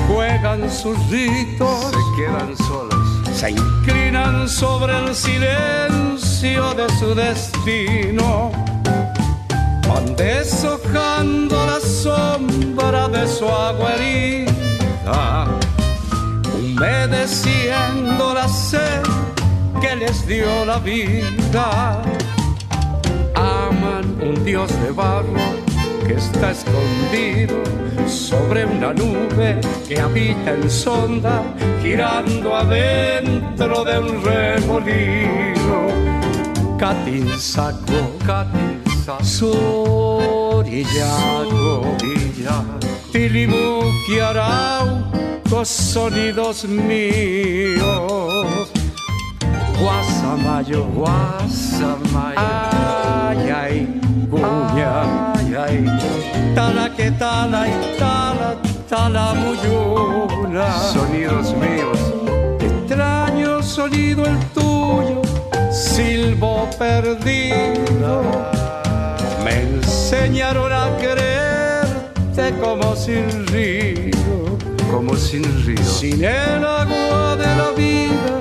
juegan 0.09 0.69
sus 0.69 0.99
ritos, 1.11 1.91
se 1.91 2.23
quedan 2.23 2.57
solos 2.57 3.00
se 3.35 3.51
inclinan 3.51 4.49
sobre 4.49 4.99
el 4.99 5.15
silencio 5.15 6.75
de 6.75 6.89
su 6.99 7.15
destino, 7.15 8.51
van 9.89 10.17
deshojando 10.17 11.67
la 11.67 11.81
sombra 11.81 13.09
de 13.09 13.27
su 13.27 13.47
agua 13.47 13.91
humedeciendo 16.81 18.35
la 18.35 18.49
sed 18.49 19.03
que 19.81 19.97
les 19.97 20.27
dio 20.27 20.65
la 20.65 20.79
vida. 20.79 22.03
Aman 23.35 24.19
un 24.21 24.45
Dios 24.45 24.71
de 24.83 24.91
barro 24.91 25.60
que 26.11 26.17
está 26.17 26.51
escondido 26.51 27.63
sobre 28.09 28.65
una 28.65 28.93
nube 28.93 29.61
que 29.87 30.01
habita 30.01 30.55
en 30.55 30.69
sonda, 30.69 31.41
girando 31.81 32.57
adentro 32.57 33.85
de 33.85 33.99
un 34.01 34.21
remolino. 34.25 35.87
Catinsaco, 36.79 38.11
Catinsaco, 38.27 39.25
Sorillaco, 40.65 40.97
Tilimuki, 43.13 44.19
Arauco, 44.19 45.65
sonidos 45.65 46.65
míos. 46.65 47.87
Guasamayo, 49.81 50.85
Guasamayo, 50.87 52.35
ay, 52.37 53.51
ay, 53.51 54.01
cuña 54.29 55.40
ay, 55.65 55.85
tala 56.55 56.91
que 56.97 57.11
tala 57.13 57.69
y 57.69 57.99
tala, 57.99 58.57
tala 58.89 59.35
muyuna. 59.35 60.79
Sonidos 60.93 61.55
míos. 61.55 61.99
Extraño 62.61 63.63
sonido 63.63 64.25
el 64.27 64.39
tuyo, 64.55 65.23
silbo 65.71 66.69
perdido. 66.79 68.23
Me 69.45 69.63
enseñaron 69.63 70.73
a 70.73 70.97
quererte 70.99 72.55
como 72.61 72.95
sin 72.97 73.47
río. 73.49 74.59
Como 74.91 75.17
sin 75.17 75.45
río. 75.65 75.85
Sin 75.85 76.25
el 76.25 76.65
agua 76.65 77.37
de 77.37 77.57
la 77.57 77.71
vida 77.77 78.41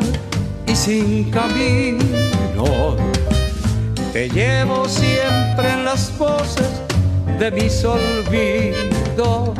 y 0.68 0.76
sin 0.76 1.30
camino. 1.32 2.98
Te 4.12 4.28
llevo 4.28 4.88
siempre 4.90 5.72
en 5.72 5.86
las 5.86 6.18
voces 6.18 6.89
de 7.40 7.52
mis 7.52 7.84
olvidos. 7.86 9.58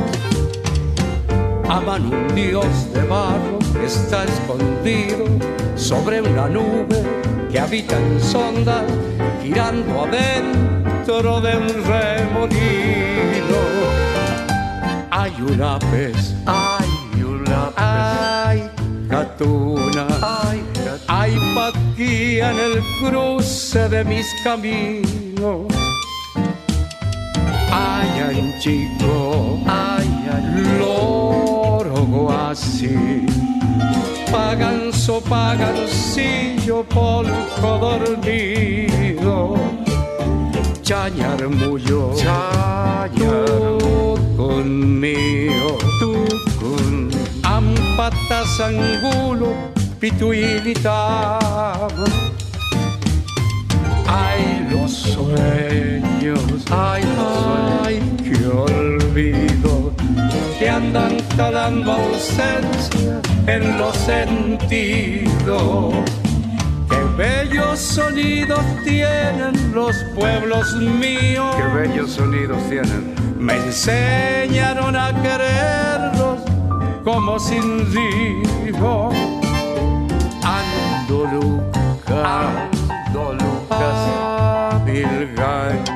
Aman 1.68 2.12
un 2.12 2.34
Dios 2.34 2.92
de 2.92 3.02
barro 3.04 3.58
que 3.72 3.86
está 3.86 4.24
escondido 4.24 5.24
sobre 5.76 6.20
una 6.20 6.48
nube 6.48 7.02
que 7.50 7.58
habita 7.58 7.96
en 7.96 8.20
sonda, 8.20 8.84
girando 9.42 10.04
adentro 10.04 11.40
de 11.40 11.56
un 11.56 11.68
remolino. 11.84 13.60
Hay 15.10 15.32
una 15.40 15.78
pez, 15.78 16.34
hay 16.46 17.22
una 17.22 17.70
pez, 17.70 17.76
hay 17.76 18.70
gatuna. 19.08 20.06
Hay 21.08 21.36
patía 21.54 22.52
en 22.52 22.58
el 22.58 22.82
cruce 23.00 23.88
de 23.88 24.04
mis 24.04 24.26
caminos. 24.44 25.89
Ay, 27.72 28.54
chico, 28.58 29.58
ay, 29.66 30.08
loro 30.78 32.30
así. 32.30 33.26
Paganzo, 34.30 35.20
pagancillo, 35.22 36.84
polco 36.84 37.78
dormido. 37.78 39.54
Chañar 40.82 41.48
muyo, 41.48 42.12
chañar 42.16 43.78
conmigo, 44.36 45.78
tú 46.00 46.14
con 46.60 47.10
ampatas 47.44 48.60
angulo, 48.60 49.54
pituilita. 50.00 51.38
Ay, 54.08 54.59
sueños, 54.90 56.40
ay, 56.70 57.02
ay, 57.84 58.16
qué 58.22 58.46
olvido, 58.46 59.92
que 60.58 60.68
andan 60.68 61.16
talando 61.36 61.92
ausencia 61.92 63.20
en 63.46 63.78
los 63.78 63.96
sentidos. 63.96 65.94
Qué 66.88 66.98
bellos 67.16 67.78
sonidos 67.78 68.60
tienen 68.84 69.72
los 69.72 69.96
pueblos 70.14 70.74
míos. 70.76 71.54
Qué 71.56 71.78
bellos 71.78 72.10
sonidos 72.10 72.58
tienen. 72.68 73.14
Me 73.38 73.56
enseñaron 73.56 74.96
a 74.96 75.12
quererlos 75.22 76.40
como 77.04 77.38
sin 77.38 77.92
río. 77.92 79.10
Ando 80.42 81.26
Lucas, 81.32 82.26
ando 82.26 83.32
Lucas, 83.34 84.06
mil 84.06 84.29
gancho, 85.40 85.92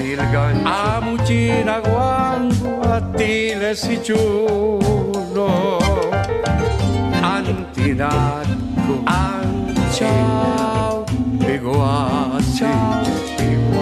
el 0.00 0.20
gancho. 0.32 0.66
A 0.66 1.00
muchina 1.00 1.78
guanguatiles 1.80 3.84
y 3.94 3.96
chulo, 4.02 5.78
antinarco, 7.22 8.94
anchao, 9.06 11.04
peguachi, 11.40 12.74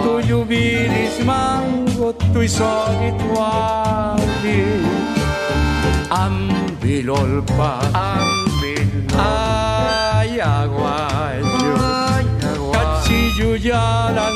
tu 0.02 0.12
yubiris 0.28 1.16
mango, 1.24 2.08
tu 2.32 2.38
isonituali, 2.42 4.58
ambilolpa, 6.10 7.70
ambilolpa, 7.94 9.26
ayaguayo, 10.20 11.74
cachi 12.72 13.20
yuyalan, 13.38 14.35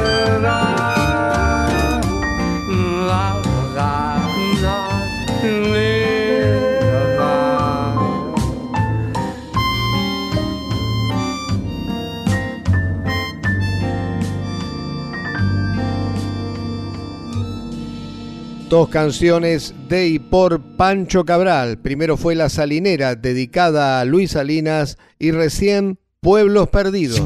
Dos 18.71 18.87
canciones 18.87 19.75
de 19.89 20.07
y 20.07 20.17
por 20.17 20.61
Pancho 20.77 21.25
Cabral. 21.25 21.77
Primero 21.79 22.15
fue 22.15 22.35
La 22.35 22.47
Salinera, 22.47 23.15
dedicada 23.15 23.99
a 23.99 24.05
Luis 24.05 24.31
Salinas, 24.31 24.97
y 25.19 25.31
recién 25.31 25.99
Pueblos 26.21 26.69
Perdidos. 26.69 27.21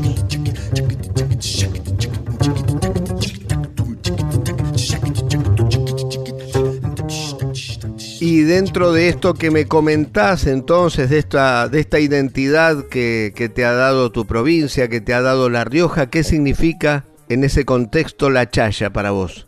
Y 8.19 8.41
dentro 8.41 8.91
de 8.91 9.09
esto 9.09 9.35
que 9.35 9.51
me 9.51 9.67
comentás 9.67 10.47
entonces, 10.47 11.11
de 11.11 11.19
esta, 11.19 11.69
de 11.69 11.79
esta 11.79 11.99
identidad 11.99 12.87
que, 12.89 13.33
que 13.35 13.49
te 13.49 13.65
ha 13.65 13.73
dado 13.73 14.11
tu 14.11 14.25
provincia, 14.25 14.87
que 14.87 14.99
te 14.99 15.13
ha 15.13 15.21
dado 15.21 15.51
La 15.51 15.63
Rioja, 15.63 16.09
¿qué 16.09 16.23
significa 16.23 17.05
en 17.29 17.43
ese 17.43 17.65
contexto 17.65 18.31
la 18.31 18.49
chaya 18.49 18.89
para 18.89 19.11
vos? 19.11 19.45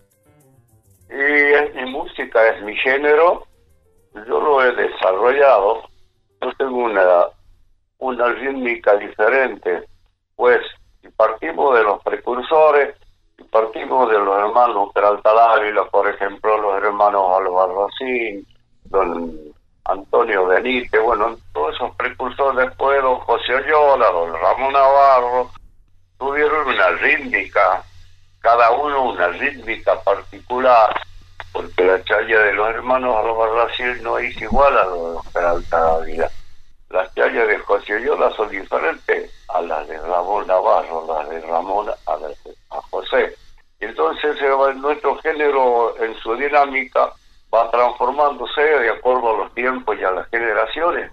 Y 1.10 1.54
es 2.46 2.56
mi 2.58 2.58
música, 2.58 2.58
es 2.58 2.62
mi 2.64 2.76
género. 2.78 3.44
Yo 4.28 4.40
lo 4.40 4.64
he 4.64 4.76
desarrollado. 4.76 5.84
Yo 6.42 6.52
tengo 6.58 6.78
una, 6.78 7.28
una 8.00 8.28
rítmica 8.30 8.96
diferente. 8.96 9.84
Pues, 10.36 10.60
si 11.02 11.10
partimos 11.10 11.76
de 11.76 11.84
los 11.84 12.02
precursores, 12.04 12.96
partimos 13.52 14.10
de 14.10 14.20
los 14.20 14.38
hermanos 14.38 14.92
Peralta 14.94 15.34
Dávila, 15.34 15.86
por 15.86 16.08
ejemplo, 16.08 16.58
los 16.58 16.84
hermanos 16.84 17.38
Albarracín, 17.38 18.46
don 18.86 19.34
Antonio 19.86 20.46
Benítez, 20.48 21.02
bueno, 21.02 21.38
todos 21.54 21.76
esos 21.76 21.96
precursores 21.96 22.68
después, 22.68 23.02
don 23.02 23.20
José 23.20 23.56
Oyola, 23.56 24.12
don 24.12 24.34
Ramón 24.34 24.74
Navarro, 24.74 25.50
tuvieron 26.20 26.68
una 26.68 26.90
rítmica, 26.90 27.84
cada 28.40 28.72
uno 28.72 29.12
una 29.12 29.30
rítmica 29.30 30.00
particular, 30.02 30.94
porque 31.52 31.84
la 31.84 32.04
chaya 32.04 32.40
de 32.42 32.54
los 32.54 32.70
hermanos 32.70 33.16
Albarracín 33.16 34.04
no 34.04 34.18
es 34.18 34.40
igual 34.42 34.78
a 34.78 34.86
los 34.86 35.26
Peralta 35.28 35.80
Dávila. 35.80 36.30
Las 36.90 37.14
chayas 37.16 37.48
de 37.48 37.58
José 37.60 37.96
Oyola 37.96 38.32
son 38.32 38.50
diferentes 38.50 39.32
a 39.50 39.62
las 39.62 39.88
de 39.88 40.00
Ramón 40.00 40.48
Navarro, 40.48 41.06
las 41.08 41.30
de 41.30 41.42
Ramón 41.42 41.90
a, 41.90 42.16
las 42.18 42.44
de- 42.44 42.56
José. 42.90 43.36
Entonces 43.80 44.38
eh, 44.42 44.74
nuestro 44.76 45.18
género 45.18 45.96
en 46.02 46.16
su 46.20 46.36
dinámica 46.36 47.12
va 47.54 47.70
transformándose 47.72 48.62
de 48.62 48.90
acuerdo 48.90 49.34
a 49.36 49.38
los 49.40 49.54
tiempos 49.54 49.98
y 50.00 50.04
a 50.04 50.12
las 50.12 50.28
generaciones, 50.30 51.12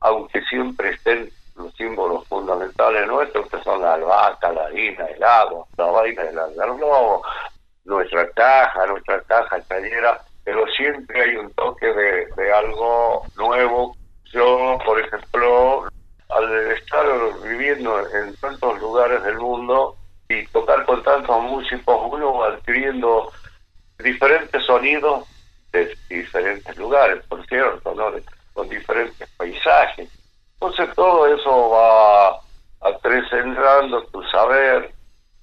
aunque 0.00 0.42
siempre 0.42 0.90
estén 0.90 1.30
los 1.56 1.72
símbolos 1.76 2.26
fundamentales 2.26 3.06
nuestros, 3.06 3.48
que 3.48 3.62
son 3.62 3.80
la 3.80 3.94
albahaca, 3.94 4.52
la 4.52 4.64
harina, 4.64 5.04
el 5.06 5.22
agua, 5.22 5.64
la 5.76 5.86
vaina 5.86 6.22
del 6.24 6.38
algarrobo, 6.38 7.22
nuestra 7.84 8.28
caja, 8.30 8.86
nuestra 8.86 9.20
caja 9.22 9.62
chayera, 9.68 10.20
pero 10.44 10.66
siempre 10.68 11.22
hay 11.22 11.36
un 11.36 11.50
toque 11.52 11.86
de, 11.86 12.26
de 12.36 12.52
algo 12.52 13.26
nuevo. 13.36 13.96
Yo, 14.32 14.78
por 14.84 15.00
ejemplo, 15.00 15.88
al 16.28 16.72
estar 16.72 17.06
viviendo 17.42 17.98
en 18.10 18.34
tantos 18.36 18.80
lugares 18.80 19.22
del 19.22 19.38
mundo 19.38 19.96
y 20.28 20.46
tocar 20.48 20.84
con 20.84 21.02
tantos 21.02 21.42
músicos, 21.42 22.12
uno 22.12 22.34
va 22.38 22.48
adquiriendo 22.48 23.32
diferentes 23.98 24.64
sonidos 24.64 25.26
de 25.72 25.96
diferentes 26.08 26.76
lugares, 26.76 27.24
por 27.26 27.44
cierto, 27.46 27.94
¿no? 27.94 28.12
Con 28.52 28.68
diferentes 28.68 29.28
paisajes. 29.36 30.08
Entonces 30.54 30.94
todo 30.94 31.26
eso 31.26 31.70
va 31.70 32.40
acrecentando 32.80 34.02
tu 34.06 34.22
saber, 34.24 34.92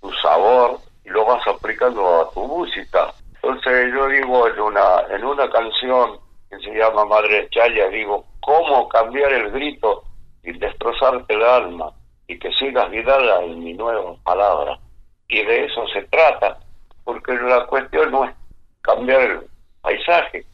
tu 0.01 0.11
sabor, 0.13 0.79
y 1.05 1.09
lo 1.09 1.25
vas 1.25 1.45
aplicando 1.47 2.21
a 2.21 2.31
tu 2.31 2.47
música. 2.47 3.13
Entonces 3.35 3.91
yo 3.93 4.07
digo 4.07 4.47
en 4.47 4.59
una, 4.59 5.01
en 5.09 5.25
una 5.25 5.49
canción 5.49 6.19
que 6.49 6.59
se 6.59 6.71
llama 6.71 7.05
Madre 7.05 7.49
Chaya, 7.49 7.87
digo, 7.89 8.25
¿cómo 8.41 8.87
cambiar 8.89 9.31
el 9.33 9.51
grito 9.51 10.03
y 10.43 10.51
destrozarte 10.53 11.33
el 11.33 11.43
alma 11.43 11.91
y 12.27 12.37
que 12.37 12.51
sigas 12.53 12.91
guiada 12.91 13.43
en 13.43 13.63
mi 13.63 13.73
nueva 13.73 14.15
palabra? 14.23 14.79
Y 15.27 15.43
de 15.43 15.65
eso 15.65 15.87
se 15.87 16.03
trata, 16.03 16.59
porque 17.03 17.33
la 17.33 17.65
cuestión 17.65 18.11
no 18.11 18.25
es 18.25 18.35
cambiar 18.81 19.21
el 19.21 19.41
paisaje, 19.81 20.45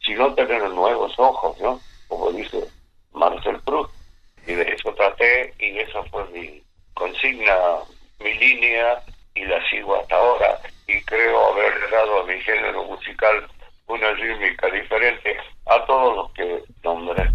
sino 0.00 0.34
tener 0.34 0.68
nuevos 0.70 1.12
ojos, 1.18 1.58
¿no? 1.60 1.78
Como 2.08 2.32
dice 2.32 2.64
Marcel 3.12 3.60
Proust. 3.60 3.92
Y 4.46 4.54
de 4.54 4.62
eso 4.62 4.92
traté 4.94 5.54
y 5.60 5.78
esa 5.78 6.02
fue 6.04 6.24
mi 6.30 6.62
consigna, 6.94 7.54
mi 8.18 8.34
línea 8.34 9.00
y 9.34 9.44
la 9.44 9.58
sigo 9.68 10.00
hasta 10.00 10.16
ahora 10.16 10.58
y 10.86 11.00
creo 11.04 11.52
haberle 11.52 11.88
dado 11.90 12.20
a 12.20 12.26
mi 12.26 12.40
género 12.40 12.84
musical 12.84 13.46
una 13.86 14.10
rítmica 14.12 14.68
diferente 14.68 15.36
a 15.66 15.84
todos 15.86 16.16
los 16.16 16.32
que 16.32 16.62
nombré. 16.82 17.30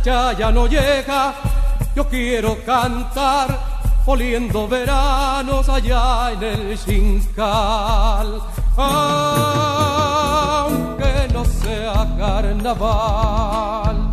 La 0.00 0.04
chaya 0.32 0.50
no 0.50 0.66
llega, 0.66 1.34
yo 1.94 2.08
quiero 2.08 2.56
cantar 2.64 3.54
oliendo 4.06 4.66
veranos 4.66 5.68
allá 5.68 6.32
en 6.32 6.42
el 6.42 6.78
Xincal. 6.78 8.40
Aunque 8.78 9.68
no 11.34 11.44
sea 11.44 12.16
carnaval. 12.18 14.10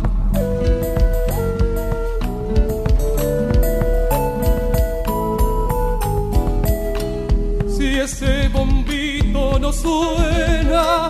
Si 7.66 7.98
ese 7.98 8.48
bombito 8.48 9.58
no 9.58 9.72
suena 9.72 11.08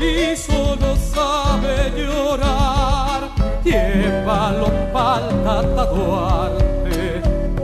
y 0.00 0.36
solo 0.36 0.96
sabe 1.14 1.92
llorar, 1.96 3.30
llévalo 3.64 4.68
pa'l 4.92 5.44
tatuar 5.44 6.68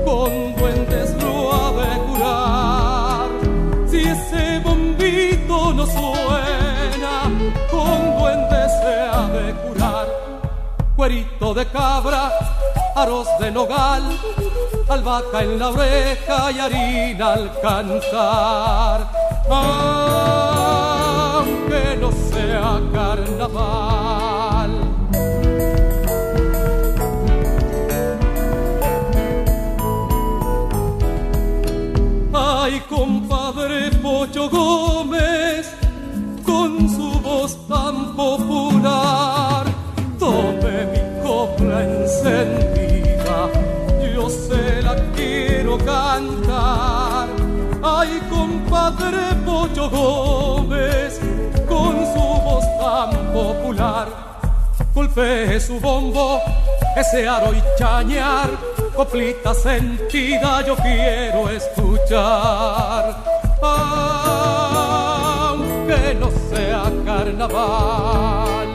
con 0.04 0.54
duendes 0.56 1.14
lo 1.22 1.52
ha 1.52 1.72
de 1.72 1.98
curar. 2.06 3.28
Si 3.86 4.00
ese 4.02 4.58
bombito 4.60 5.72
no 5.72 5.86
suena, 5.86 7.14
con 7.70 8.18
duendes 8.18 8.70
se 8.80 8.94
ha 9.12 9.28
de 9.28 9.54
curar. 9.62 10.06
Cuerito 10.96 11.54
de 11.54 11.66
cabra, 11.66 12.30
arroz 12.94 13.28
de 13.40 13.50
nogal, 13.50 14.02
albahaca 14.88 15.42
en 15.42 15.58
la 15.58 15.68
oreja 15.68 16.50
y 16.52 16.58
harina 16.58 17.32
al 17.32 17.60
cantar. 17.60 19.10
No 19.48 21.03
carnaval 22.92 24.70
Ay, 32.64 32.80
compadre 32.88 33.90
Pocho 34.02 34.48
Gómez, 34.48 35.70
con 36.46 36.88
su 36.88 37.20
voz 37.20 37.56
tan 37.68 38.16
popular, 38.16 39.66
tome 40.18 40.86
mi 40.92 41.22
copla 41.22 41.84
encendida, 41.84 43.50
yo 44.14 44.30
se 44.30 44.80
la 44.80 44.96
quiero 45.14 45.76
cantar. 45.76 47.28
Ay, 47.82 48.20
compadre 48.30 49.34
Pocho 49.44 49.90
Gómez, 49.90 51.20
con 51.74 51.94
su 52.12 52.24
voz 52.46 52.64
tan 52.78 53.10
popular, 53.32 54.06
golpee 54.94 55.58
su 55.58 55.80
bombo, 55.80 56.40
ese 56.96 57.28
aro 57.28 57.52
y 57.52 57.60
chañar 57.76 58.50
coplita 58.94 59.52
sentida 59.54 60.64
yo 60.64 60.76
quiero 60.76 61.50
escuchar, 61.50 63.16
aunque 65.42 66.14
no 66.20 66.30
sea 66.50 66.84
carnaval. 67.04 68.68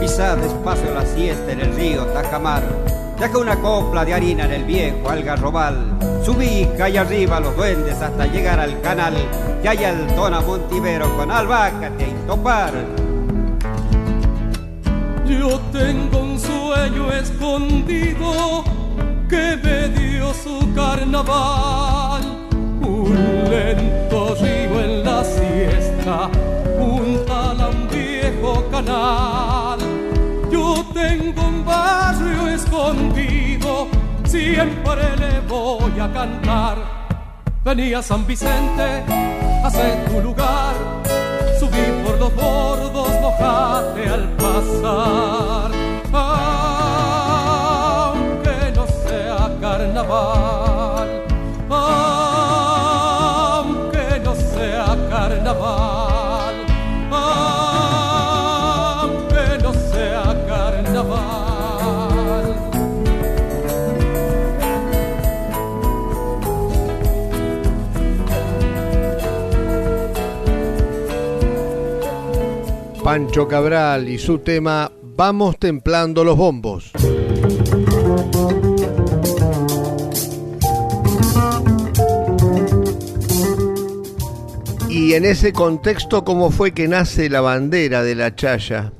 Pisa 0.00 0.36
despacio 0.36 0.94
la 0.94 1.04
siesta 1.04 1.50
en 1.50 1.60
el 1.62 1.74
río 1.74 2.06
Tajamar, 2.06 2.62
deja 3.18 3.38
una 3.38 3.60
copla 3.60 4.04
de 4.04 4.14
harina 4.14 4.44
en 4.44 4.52
el 4.52 4.64
viejo 4.64 5.10
algarrobal, 5.10 5.95
subí 6.26 6.68
calle 6.76 6.98
arriba 6.98 7.40
los 7.40 7.56
duendes 7.56 8.02
hasta 8.02 8.26
llegar 8.26 8.60
al 8.60 8.80
canal, 8.80 9.14
y 9.62 9.66
hay 9.66 9.78
Dona 10.14 10.40
Montivero 10.40 11.16
con 11.16 11.30
albahaca 11.30 11.90
y 11.98 12.26
topar 12.26 12.74
yo 15.28 15.60
tengo 15.72 16.20
un 16.20 16.38
sueño 16.38 17.12
escondido 17.12 18.64
que 19.28 19.58
me 19.62 19.88
dio 19.88 20.32
su 20.34 20.72
carnaval. 20.74 22.22
Un 22.52 23.14
lento 23.50 24.36
río 24.40 24.80
en 24.80 25.04
la 25.04 25.24
siesta, 25.24 26.28
un 26.78 27.24
un 27.68 27.88
viejo 27.88 28.64
canal. 28.70 29.55
Siempre 34.36 35.16
le 35.16 35.40
voy 35.48 35.98
a 36.00 36.12
cantar. 36.12 36.76
Venía 37.64 38.02
San 38.02 38.26
Vicente, 38.26 39.04
hace 39.64 39.86
tu 40.08 40.20
lugar 40.20 40.74
subí 41.58 42.04
por 42.04 42.18
los 42.18 42.34
bordos, 42.34 43.08
mojate 43.20 44.08
al 44.08 44.28
pasar. 44.36 45.75
Pancho 73.16 73.48
Cabral 73.48 74.10
y 74.10 74.18
su 74.18 74.40
tema 74.40 74.92
Vamos 75.02 75.58
templando 75.58 76.22
los 76.22 76.36
bombos. 76.36 76.92
Y 84.90 85.14
en 85.14 85.24
ese 85.24 85.54
contexto, 85.54 86.26
¿cómo 86.26 86.50
fue 86.50 86.74
que 86.74 86.88
nace 86.88 87.30
la 87.30 87.40
bandera 87.40 88.02
de 88.02 88.16
la 88.16 88.34
Chaya? 88.34 88.92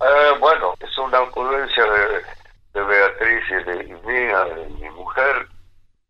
Eh, 0.00 0.32
bueno, 0.40 0.74
es 0.80 0.98
una 0.98 1.20
ocurrencia 1.20 1.84
de, 1.84 2.82
Beatriz 2.82 3.44
y 3.48 3.64
de 3.64 3.84
mía, 4.06 4.44
de 4.56 4.68
mi 4.70 4.90
mujer. 4.90 5.46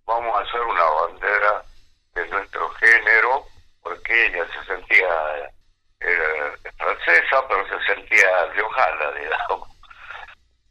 Vamos 0.07 0.35
a 0.35 0.41
hacer 0.41 0.61
una 0.63 0.85
bandera 1.03 1.65
de 2.15 2.29
nuestro 2.31 2.67
género, 2.71 3.45
porque 3.83 4.27
ella 4.29 4.47
se 4.55 4.60
francesa, 7.11 7.45
pero 7.49 7.67
se 7.69 7.95
sentía 7.95 8.47
riojana, 8.55 9.11
digamos. 9.13 9.69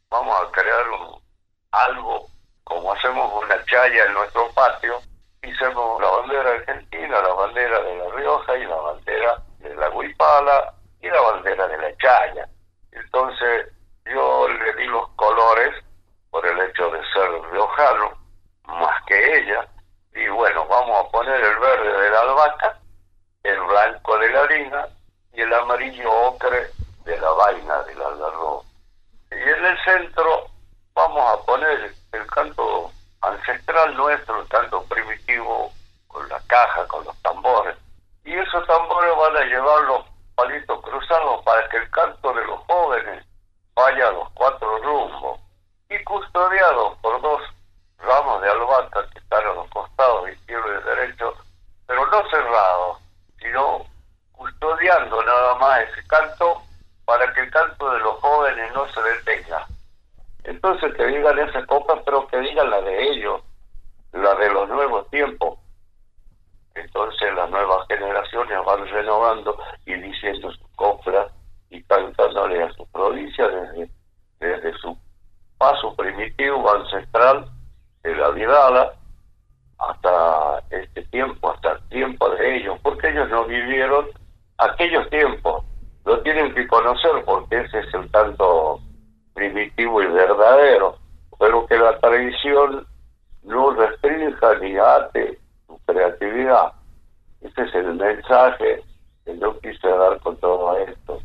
Vamos 0.09 0.41
a 0.41 0.51
crear 0.51 0.85
algo 1.71 2.27
como 2.63 2.93
hacemos 2.93 3.43
una 3.43 3.63
chaya 3.65 4.05
en 4.05 4.13
nuestro 4.13 4.47
patio, 4.53 4.99
hicimos 5.41 6.01
la 6.01 6.07
bandera 6.07 6.51
argentina, 6.51 7.19
la 7.21 7.33
bandera 7.33 7.79
de 7.81 7.95
La 7.97 8.15
Rioja 8.15 8.57
y 8.57 8.65
la 8.65 8.75
bandera 8.75 9.43
de 9.59 9.75
la 9.75 9.89
Huipala 9.89 10.73
y 11.01 11.09
la 11.09 11.21
bandera 11.21 11.67
de 11.67 11.77
la 11.77 11.97
chaya. 11.97 12.47
Entonces 12.91 13.67
yo 14.05 14.47
le 14.47 14.73
di 14.75 14.85
los 14.85 15.09
colores 15.15 15.83
por 16.29 16.45
el 16.45 16.59
hecho 16.59 16.91
de 16.91 16.99
ser 17.11 17.51
riojano, 17.51 18.13
más 18.65 19.03
que 19.05 19.37
ella, 19.37 19.67
y 20.13 20.27
bueno, 20.27 20.67
vamos 20.67 21.05
a 21.05 21.09
poner 21.09 21.43
el 21.43 21.57
verde 21.57 22.01
de 22.01 22.09
la 22.11 22.21
albahaca, 22.21 22.79
el 23.43 23.59
blanco 23.61 24.17
de 24.19 24.29
la 24.29 24.41
harina 24.41 24.87
y 25.33 25.41
el 25.41 25.53
amarillo 25.53 26.11
ocre 26.11 26.71
de 27.05 27.17
la 27.19 27.29
vaina 27.31 27.83
del 27.83 28.01
algarrobo. 28.01 28.65
Y 29.31 29.35
en 29.35 29.65
el 29.65 29.83
centro 29.83 30.47
vamos 30.93 31.33
a 31.33 31.45
poner 31.45 31.93
el 32.11 32.27
canto 32.27 32.91
ancestral 33.21 33.95
nuestro, 33.95 34.41
el 34.41 34.47
canto 34.47 34.83
primitivo, 34.83 35.71
con 36.07 36.27
la 36.29 36.39
caja, 36.47 36.87
con 36.87 37.03
los 37.05 37.15
tambores. 37.21 37.77
Y 38.25 38.33
esos 38.33 38.65
tambores 38.67 39.15
van 39.17 39.37
a 39.37 39.45
llevar 39.45 39.81
los 39.83 40.05
palitos 40.35 40.81
cruzados 40.81 41.43
para 41.43 41.67
que 41.69 41.77
el 41.77 41.89
canto 41.91 42.33
de 42.33 42.45
los 42.45 42.59
jóvenes 42.61 43.25
vaya 43.75 44.07
a 44.07 44.11
los 44.11 44.29
cuatro 44.31 44.77
rumbos. 44.79 45.39
Y 45.89 46.03
custodiado 46.03 46.97
por 47.01 47.21
dos 47.21 47.41
ramos 47.97 48.41
de 48.41 48.49
albahaca 48.49 49.09
que 49.09 49.19
están 49.19 49.45
a 49.45 49.53
los 49.53 49.69
costados 49.69 50.29
izquierdo 50.29 50.79
y 50.79 50.83
derecho, 50.83 51.33
pero 51.87 52.05
no 52.05 52.29
cerrados, 52.29 52.99
sino 53.39 53.85
custodiando 54.59 55.23
nada 55.23 55.55
más 55.55 55.81
ese 55.81 56.05
canto 56.07 56.61
para 57.05 57.33
que 57.33 57.41
el 57.41 57.51
canto 57.51 57.91
de 57.91 57.99
los 57.99 58.15
jóvenes 58.19 58.71
no 58.73 58.85
se 58.89 59.01
detenga. 59.01 59.65
Entonces 60.43 60.93
que 60.95 61.05
digan 61.07 61.39
esa 61.39 61.65
copa, 61.65 62.01
pero 62.05 62.27
que 62.27 62.39
digan 62.39 62.69
la 62.69 62.81
de 62.81 63.09
ellos, 63.09 63.41
la 64.13 64.35
de 64.35 64.49
los 64.51 64.69
nuevos 64.69 65.09
tiempos. 65.09 65.59
Entonces 66.75 67.33
las 67.35 67.49
nuevas 67.49 67.87
generaciones 67.87 68.57
van 68.65 68.87
renovando 68.87 69.57
y 69.85 69.93
diciendo 69.95 70.51
sus 70.51 70.67
coplas 70.75 71.31
y 71.69 71.81
cantándole 71.83 72.63
a 72.63 72.71
su 72.73 72.85
provincia 72.87 73.47
desde, 73.47 73.89
desde 74.39 74.73
su 74.79 74.97
paso 75.57 75.95
primitivo, 75.95 76.69
ancestral 76.73 77.49
de 78.03 78.15
la 78.15 78.29
Vidala 78.29 78.93
hasta 79.77 80.63
este 80.69 81.03
tiempo, 81.05 81.51
hasta 81.51 81.73
el 81.73 81.89
tiempo 81.89 82.29
de 82.31 82.57
ellos, 82.57 82.79
porque 82.81 83.09
ellos 83.09 83.29
no 83.29 83.45
vivieron 83.45 84.07
aquellos 84.59 85.09
tiempos, 85.09 85.63
lo 86.05 86.21
tienen 86.21 86.53
que 86.53 86.67
conocer 86.67 87.11
porque 87.25 87.61
ese 87.61 87.79
es 87.79 87.93
el 87.93 88.09
tanto 88.11 88.79
primitivo 89.33 90.01
y 90.01 90.07
verdadero, 90.07 90.97
pero 91.39 91.65
que 91.65 91.77
la 91.77 91.97
tradición 91.99 92.85
no 93.43 93.71
restrinja 93.71 94.55
ni 94.61 94.77
ate 94.77 95.39
su 95.67 95.79
creatividad. 95.85 96.73
Ese 97.41 97.61
es 97.61 97.75
el 97.75 97.95
mensaje 97.95 98.83
que 99.25 99.37
yo 99.39 99.59
quise 99.59 99.87
dar 99.87 100.19
con 100.19 100.35
todo 100.37 100.77
esto. 100.77 101.19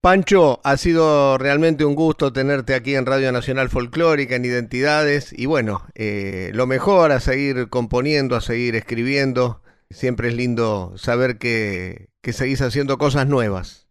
Pancho, 0.00 0.60
ha 0.64 0.76
sido 0.76 1.38
realmente 1.38 1.84
un 1.84 1.94
gusto 1.94 2.32
tenerte 2.32 2.74
aquí 2.74 2.96
en 2.96 3.06
Radio 3.06 3.30
Nacional 3.30 3.68
Folclórica, 3.68 4.34
en 4.34 4.44
Identidades, 4.44 5.32
y 5.32 5.46
bueno, 5.46 5.82
eh, 5.94 6.50
lo 6.54 6.66
mejor 6.66 7.12
a 7.12 7.20
seguir 7.20 7.68
componiendo, 7.68 8.34
a 8.34 8.40
seguir 8.40 8.74
escribiendo. 8.74 9.60
Siempre 9.90 10.28
es 10.28 10.34
lindo 10.34 10.94
saber 10.96 11.38
que, 11.38 12.08
que 12.22 12.32
seguís 12.32 12.62
haciendo 12.62 12.96
cosas 12.98 13.26
nuevas. 13.26 13.88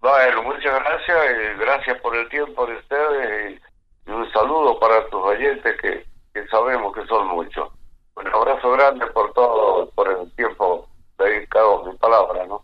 Bueno, 0.00 0.42
muchas 0.42 0.74
gracias 0.80 1.18
y 1.30 1.58
gracias 1.60 2.00
por 2.00 2.16
el 2.16 2.28
tiempo 2.28 2.66
de 2.66 2.76
ustedes 2.76 3.60
y 4.06 4.10
un 4.10 4.30
saludo 4.32 4.78
para 4.78 5.08
tus 5.08 5.22
oyentes 5.22 5.80
que, 5.80 6.04
que 6.34 6.46
sabemos 6.48 6.94
que 6.94 7.06
son 7.06 7.28
muchos. 7.28 7.68
Un 8.16 8.26
abrazo 8.26 8.72
grande 8.72 9.06
por 9.08 9.32
todo, 9.32 9.90
por 9.90 10.10
el 10.10 10.30
tiempo 10.34 10.88
dedicado 11.18 11.82
a 11.82 11.90
mi 11.90 11.96
palabra, 11.98 12.46
¿no? 12.46 12.57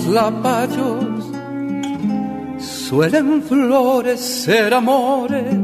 Los 0.00 0.06
lapayos 0.06 1.30
suelen 2.58 3.42
florecer 3.42 4.72
amores 4.72 5.54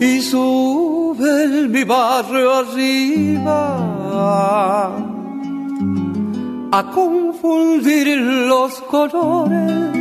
y 0.00 0.20
sube 0.20 1.68
mi 1.68 1.84
barrio 1.84 2.54
arriba 2.54 3.76
a 6.72 6.90
confundir 6.92 8.16
los 8.18 8.80
colores. 8.82 9.96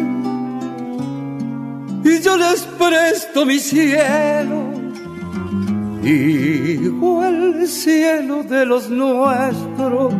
Y 2.04 2.20
yo 2.22 2.38
les 2.38 2.62
presto 2.78 3.46
mi 3.46 3.60
cielo 3.60 4.74
y 6.04 6.90
el 7.24 7.68
cielo 7.68 8.44
de 8.44 8.66
los 8.66 8.90
nuestros 8.90 10.14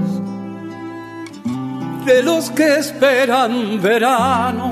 de 2.06 2.24
los 2.24 2.50
que 2.52 2.78
esperan 2.78 3.82
verano 3.82 4.72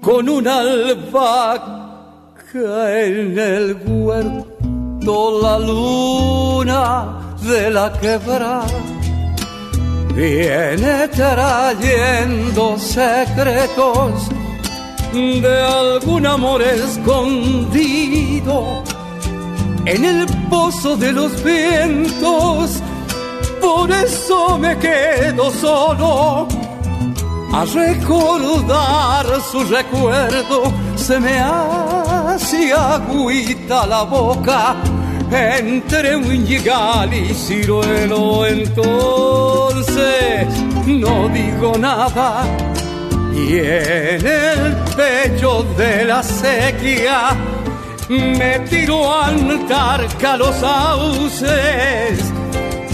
con 0.00 0.28
una 0.28 0.60
albahaca 0.60 1.84
en 3.04 3.38
el 3.38 3.76
huerto 3.86 4.58
la 5.42 5.58
luna 5.58 7.36
de 7.42 7.70
la 7.70 7.92
quebrada 7.92 8.66
viene 10.14 11.08
trayendo 11.08 12.78
secretos 12.78 14.28
de 15.12 15.62
algún 15.62 16.26
amor 16.26 16.60
escondido 16.62 18.04
en 19.86 20.04
el 20.04 20.26
pozo 20.50 20.96
de 20.96 21.12
los 21.12 21.42
vientos 21.42 22.77
por 23.68 23.90
eso 23.90 24.58
me 24.58 24.78
quedo 24.78 25.50
solo 25.50 26.48
a 27.52 27.64
recordar 27.66 29.26
su 29.50 29.62
recuerdo. 29.64 30.72
Se 30.96 31.20
me 31.20 31.38
hace 31.38 32.72
agüita 32.72 33.86
la 33.86 34.04
boca 34.04 34.76
entre 35.30 36.16
un 36.16 36.46
yigal 36.46 37.12
y 37.12 37.34
ciruelo. 37.34 38.46
Entonces 38.46 40.48
no 40.86 41.28
digo 41.28 41.76
nada 41.78 42.44
y 43.34 43.58
en 43.58 44.26
el 44.26 44.76
pecho 44.96 45.62
de 45.76 46.06
la 46.06 46.22
sequía 46.22 47.36
me 48.08 48.60
tiro 48.70 49.12
a 49.12 49.26
antarca 49.26 50.38
los 50.38 50.56
sauces 50.56 52.32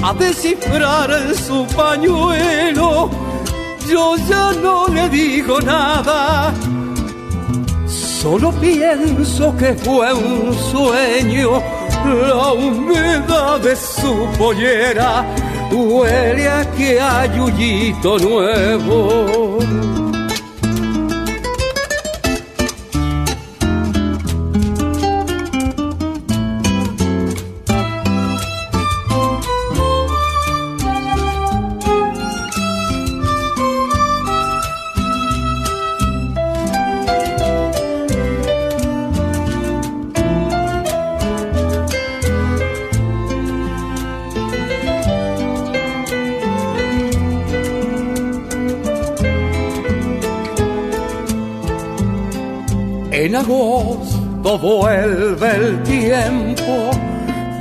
a 0.04 0.12
descifrar 0.12 1.10
su 1.34 1.66
pañuelo. 1.74 3.10
Yo 3.88 4.16
ya 4.28 4.52
no 4.62 4.86
le 4.88 5.08
digo 5.08 5.58
nada, 5.60 6.52
solo 7.86 8.52
pienso 8.52 9.56
que 9.56 9.74
fue 9.74 10.12
un 10.12 10.54
sueño. 10.70 11.62
La 12.04 12.52
humedad 12.52 13.60
de 13.60 13.74
su 13.76 14.28
pollera 14.36 15.24
huele 15.72 16.48
a 16.50 16.70
que 16.72 17.00
hay 17.00 17.38
nuevo. 18.18 19.58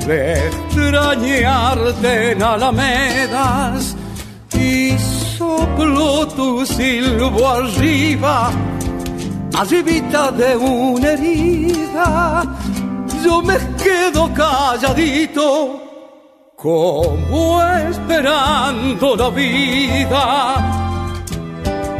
De 0.06 0.48
extrañarte 0.48 2.32
en 2.32 2.42
alamedas 2.42 3.96
y 4.52 4.96
soplo 5.38 6.26
tu 6.28 6.66
silbo 6.66 7.48
arriba, 7.48 8.50
arribita 9.54 10.30
de 10.30 10.56
una 10.56 11.12
herida. 11.12 12.44
Yo 13.24 13.40
me 13.40 13.56
quedo 13.82 14.30
calladito, 14.34 15.80
como 16.56 17.62
esperando 17.62 19.16
la 19.16 19.30
vida, 19.30 20.24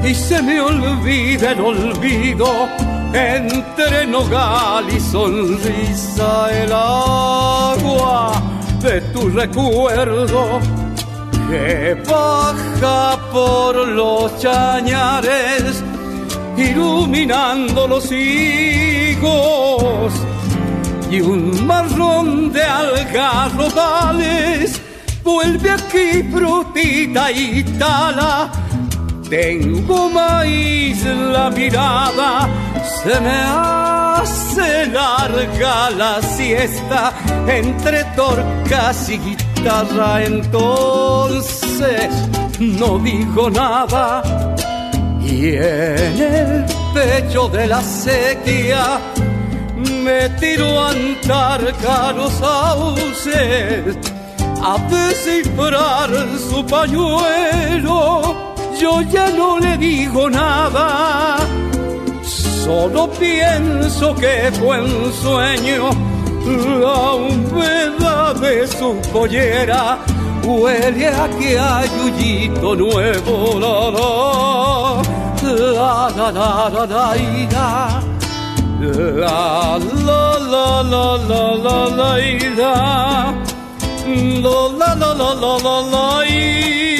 y 0.02 0.14
se 0.14 0.42
me 0.42 0.60
olvida 0.60 1.52
el 1.52 1.60
olvido 1.60 2.68
entre 3.14 4.06
nogal 4.06 4.84
y 4.90 5.00
sonrisa 5.00 6.50
el 6.52 6.72
de 8.80 9.00
tu 9.12 9.28
recuerdo 9.30 10.60
que 11.48 11.96
baja 12.06 13.18
por 13.32 13.88
los 13.88 14.38
chañares 14.38 15.82
iluminando 16.56 17.88
los 17.88 18.12
higos 18.12 20.12
y 21.10 21.20
un 21.20 21.66
marrón 21.66 22.52
de 22.52 22.62
algarrobales 22.62 24.80
vuelve 25.22 25.70
aquí 25.70 26.22
frutita 26.32 27.32
y 27.32 27.64
tala. 27.78 28.50
Tengo 29.28 30.08
maíz 30.10 31.04
la 31.04 31.50
mirada 31.50 32.48
se 33.02 33.20
me 33.20 33.93
hace 34.24 34.86
larga 34.86 35.90
la 35.90 36.22
siesta 36.22 37.12
entre 37.46 38.04
torcas 38.16 39.08
y 39.08 39.18
guitarra. 39.18 40.24
Entonces 40.24 42.10
no 42.58 42.98
dijo 42.98 43.50
nada 43.50 44.22
y 45.20 45.56
en 45.56 46.20
el 46.20 46.64
pecho 46.94 47.48
de 47.48 47.66
la 47.66 47.82
sequía 47.82 49.00
me 50.04 50.28
tiró 50.40 50.80
a 50.80 50.90
andar 50.90 51.60
los 52.16 52.32
sauces 52.32 53.96
a 54.62 54.78
descifrar 54.90 56.10
su 56.38 56.64
pañuelo. 56.66 58.34
Yo 58.80 59.02
ya 59.02 59.28
no 59.30 59.58
le 59.58 59.76
digo 59.78 60.28
nada, 60.28 61.36
solo 62.64 63.10
pienso 63.10 64.14
que 64.14 64.50
fue 64.58 64.80
un 64.80 65.12
sueño. 65.12 65.90
La 66.80 67.14
humedad 67.14 68.34
de 68.36 68.66
su 68.66 68.96
pollera 69.12 69.98
huele 70.44 71.08
a 71.08 71.28
que 71.38 71.58
hay 71.58 71.88
huyito 72.04 72.74
nuevo. 72.74 73.60
La 75.42 76.08
la 76.16 76.30
la 76.30 76.30
la 76.30 76.86
la 76.86 76.86
la 76.86 77.14
la 77.14 78.00
la 78.80 79.08
la 79.14 79.78
la 79.98 80.38
la 80.52 80.82
la 80.82 81.06
la 81.22 81.44
la 81.58 81.84
la 81.84 82.18
la 84.42 84.98
la 85.04 85.14
la 85.14 85.44
la 85.58 85.76
la 85.92 86.93